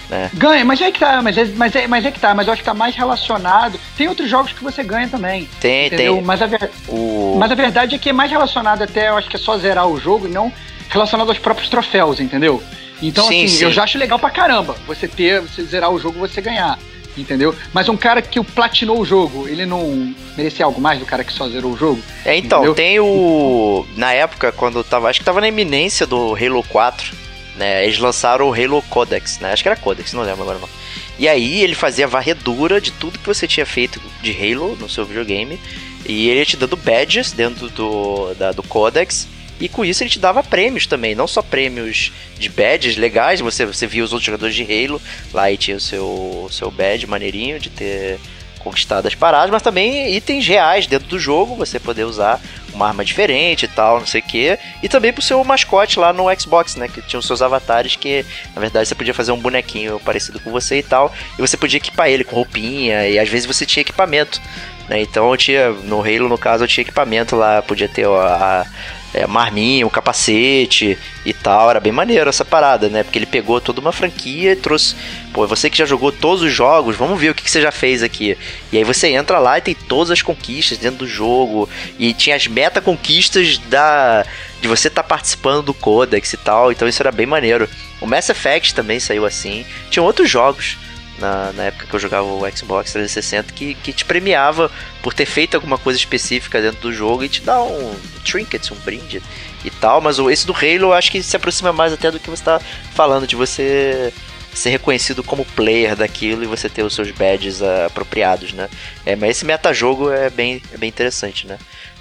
[0.09, 0.29] Né?
[0.33, 2.53] Ganha, mas é que tá, mas é, mas, é, mas é que tá, mas eu
[2.53, 3.79] acho que tá mais relacionado.
[3.97, 5.49] Tem outros jogos que você ganha também.
[5.59, 6.15] Tem, entendeu?
[6.15, 6.23] tem.
[6.23, 6.69] Mas a, ver...
[6.87, 7.35] o...
[7.39, 9.87] mas a verdade é que é mais relacionado até, eu acho que é só zerar
[9.87, 10.51] o jogo e não
[10.89, 12.61] relacionado aos próprios troféus, entendeu?
[13.01, 13.63] Então, sim, assim, sim.
[13.63, 16.77] eu já acho legal pra caramba você ter, você zerar o jogo você ganhar
[17.17, 17.55] entendeu?
[17.73, 21.33] Mas um cara que platinou o jogo, ele não merecia algo mais do cara que
[21.33, 22.01] só zerou o jogo?
[22.25, 22.75] É, então, entendeu?
[22.75, 23.85] tem o.
[23.95, 25.09] Na época, quando tava.
[25.09, 27.13] Acho que tava na iminência do Halo 4,
[27.57, 27.83] né?
[27.83, 29.51] Eles lançaram o Halo Codex, né?
[29.51, 30.69] Acho que era Codex, não lembro agora não.
[31.17, 35.05] E aí ele fazia varredura de tudo que você tinha feito de Halo no seu
[35.05, 35.59] videogame.
[36.05, 39.27] E ele ia te dando badges dentro do, da, do Codex.
[39.59, 43.65] E com isso ele te dava prêmios também, não só prêmios de badges legais, você,
[43.65, 45.01] você via os outros jogadores de Halo,
[45.33, 48.19] lá e tinha o seu, seu badge maneirinho de ter
[48.63, 52.39] conquistado as paradas, mas também itens reais dentro do jogo, você poder usar
[52.73, 54.57] uma arma diferente e tal, não sei o que.
[54.81, 56.87] E também pro seu mascote lá no Xbox, né?
[56.87, 58.25] Que tinha os seus avatares que,
[58.55, 61.13] na verdade, você podia fazer um bonequinho parecido com você e tal.
[61.37, 64.41] E você podia equipar ele com roupinha, e às vezes você tinha equipamento.
[64.87, 65.01] Né?
[65.01, 68.65] Então eu tinha, no Halo, no caso, eu tinha equipamento lá, podia ter a,
[69.13, 71.69] é, marminha, um capacete e tal.
[71.69, 73.03] Era bem maneiro essa parada, né?
[73.03, 74.95] Porque ele pegou toda uma franquia e trouxe.
[75.31, 77.71] Pô, você que já jogou todos os jogos, vamos ver o que, que você já
[77.71, 78.37] fez aqui.
[78.71, 81.69] E aí você entra lá e tem todas as conquistas dentro do jogo.
[81.99, 84.25] E tinha as meta conquistas da.
[84.61, 86.71] De você estar tá participando do Codex e tal.
[86.71, 87.69] Então isso era bem maneiro.
[88.01, 89.65] O Mass Effect também saiu assim.
[89.89, 90.77] Tinha outros jogos
[91.23, 94.69] na, na época que eu jogava o Xbox 360 que, que te premiava
[95.01, 97.95] por ter feito alguma coisa específica dentro do jogo e te dá um
[98.25, 99.23] trinket, um brinde
[99.63, 100.01] e tal.
[100.01, 102.59] Mas esse do Halo eu acho que se aproxima mais até do que você está
[102.93, 104.13] falando, de você
[104.53, 108.69] ser reconhecido como player daquilo e você ter os seus badges uh, apropriados, né?
[109.05, 111.57] É, mas esse metajogo é bem, é bem interessante, né?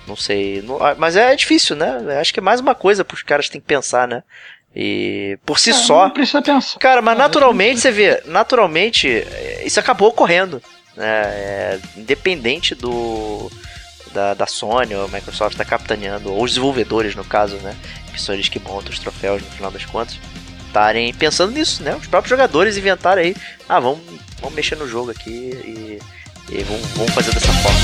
[0.06, 0.60] Não sei.
[0.60, 2.18] Não, ah, mas é difícil, né?
[2.20, 4.22] Acho que é mais uma coisa para os caras têm que pensar, né?
[4.74, 6.04] E por si é, só.
[6.04, 6.78] Não precisa pensar.
[6.78, 10.62] Cara, mas naturalmente você vê, naturalmente é, isso acabou ocorrendo.
[10.96, 11.06] Né?
[11.06, 13.50] É, independente do.
[14.12, 17.74] Da, da Sony ou Microsoft está capitaneando, ou os desenvolvedores no caso, né?
[18.12, 20.18] Que são eles que montam os troféus no final das contas,
[20.66, 21.94] estarem pensando nisso, né?
[21.94, 23.34] Os próprios jogadores inventaram aí,
[23.66, 24.00] ah, vamos,
[24.38, 25.98] vamos mexer no jogo aqui e,
[26.50, 27.78] e vamos, vamos fazer dessa forma.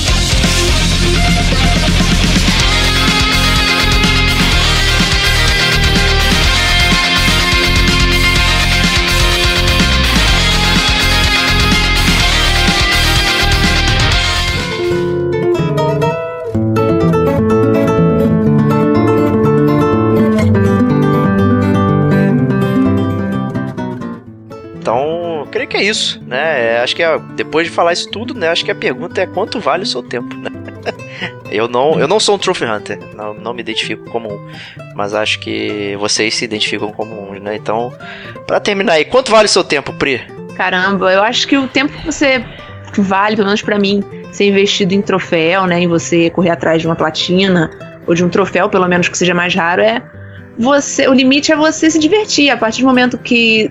[26.88, 28.48] Acho que é, depois de falar isso tudo, né?
[28.48, 30.50] Acho que a pergunta é quanto vale o seu tempo, né?
[31.52, 34.48] eu não, eu não sou um Trophy Hunter, não, não me identifico como um,
[34.94, 37.56] mas acho que vocês se identificam como um, né?
[37.56, 37.92] Então,
[38.46, 40.22] para terminar aí, quanto vale o seu tempo, Pri?
[40.56, 42.44] Caramba, eu acho que o tempo que você
[42.96, 46.88] vale, pelo menos para mim, ser investido em troféu, né, em você correr atrás de
[46.88, 47.70] uma platina
[48.06, 50.02] ou de um troféu, pelo menos que seja mais raro, é
[50.58, 52.50] você, o limite é você se divertir.
[52.50, 53.70] A partir do momento que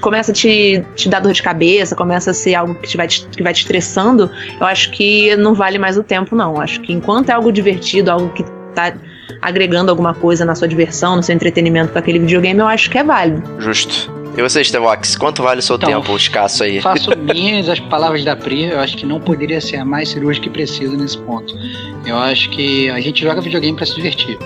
[0.00, 3.08] começa a te, te dar dor de cabeça, começa a ser algo que, te vai,
[3.08, 6.60] te, que vai te estressando, eu acho que não vale mais o tempo, não.
[6.60, 8.44] Acho que enquanto é algo divertido, algo que
[8.74, 8.94] tá
[9.40, 12.98] agregando alguma coisa na sua diversão, no seu entretenimento com aquele videogame, eu acho que
[12.98, 13.42] é válido.
[13.60, 14.23] Justo.
[14.36, 16.80] E você, Stevox, quanto vale o seu Então, tempo escasso aí?
[16.80, 20.50] Faço minhas as palavras da Pri, eu acho que não poderia ser mais cirúrgico que
[20.50, 21.54] preciso nesse ponto.
[22.04, 24.36] Eu acho que a gente joga videogame para se divertir.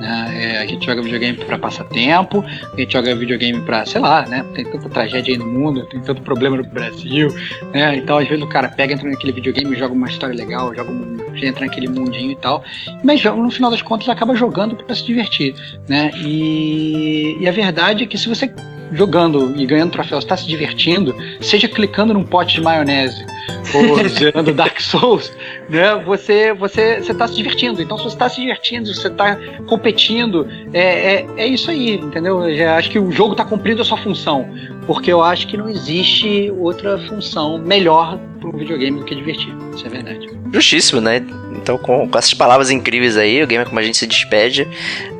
[0.00, 0.30] né?
[0.34, 4.26] É, a gente joga videogame para passar tempo, a gente joga videogame para, sei lá,
[4.26, 4.44] né?
[4.54, 7.28] Tem tanta tragédia aí no mundo, tem tanto problema no Brasil,
[7.72, 7.96] né?
[7.96, 11.16] Então às vezes o cara pega, entra naquele videogame, joga uma história legal, joga um,
[11.36, 12.64] entra naquele mundinho e tal,
[13.04, 15.54] mas no final das contas acaba jogando para se divertir,
[15.88, 16.10] né?
[16.16, 18.52] E, e a verdade é que se você
[18.92, 23.24] jogando e ganhando troféus está se divertindo, seja clicando num pote de maionese
[23.74, 25.32] ou zerando Dark Souls,
[25.68, 25.96] né?
[26.04, 27.82] Você você você está se divertindo.
[27.82, 29.36] Então se você está se divertindo, se você está
[29.66, 32.48] competindo, é, é, é isso aí, entendeu?
[32.48, 34.48] Eu já acho que o jogo está cumprindo a sua função,
[34.86, 39.52] porque eu acho que não existe outra função melhor para um videogame do que divertir.
[39.74, 40.37] Isso é verdade.
[40.52, 41.22] Justíssimo, né?
[41.56, 44.66] Então, com, com essas palavras incríveis aí, o Gamer Como a gente se despede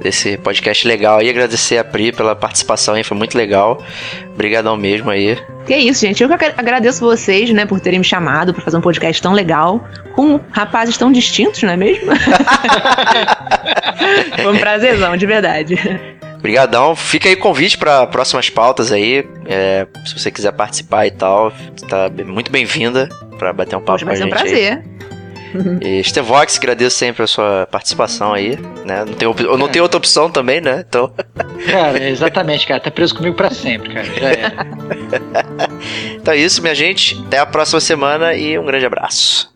[0.00, 1.28] desse podcast legal aí.
[1.28, 3.82] Agradecer a Pri pela participação aí, foi muito legal.
[4.32, 5.36] Obrigadão mesmo aí.
[5.66, 6.22] Que é isso, gente.
[6.22, 9.32] Eu que agra- agradeço vocês, né, por terem me chamado para fazer um podcast tão
[9.32, 12.10] legal, com rapazes tão distintos, não é mesmo?
[14.42, 15.76] Foi um prazerzão, de verdade.
[16.36, 16.94] Obrigadão.
[16.94, 19.26] Fica aí o convite para próximas pautas aí.
[19.46, 21.52] É, se você quiser participar e tal,
[21.88, 23.08] tá muito bem-vinda
[23.38, 24.78] para bater um papo Poxa, com a vai ser um gente aí.
[25.52, 25.78] Prazer.
[25.82, 29.04] E Stevox, agradeço sempre a sua participação aí, né?
[29.04, 30.84] Não tem, op- eu não tenho outra opção também, né?
[30.88, 31.12] Então,
[31.70, 32.80] Cara, exatamente, cara.
[32.80, 34.06] Tá preso comigo para sempre, cara.
[34.06, 34.52] Já é.
[36.16, 37.20] então é isso, minha gente.
[37.26, 39.52] Até a próxima semana e um grande abraço.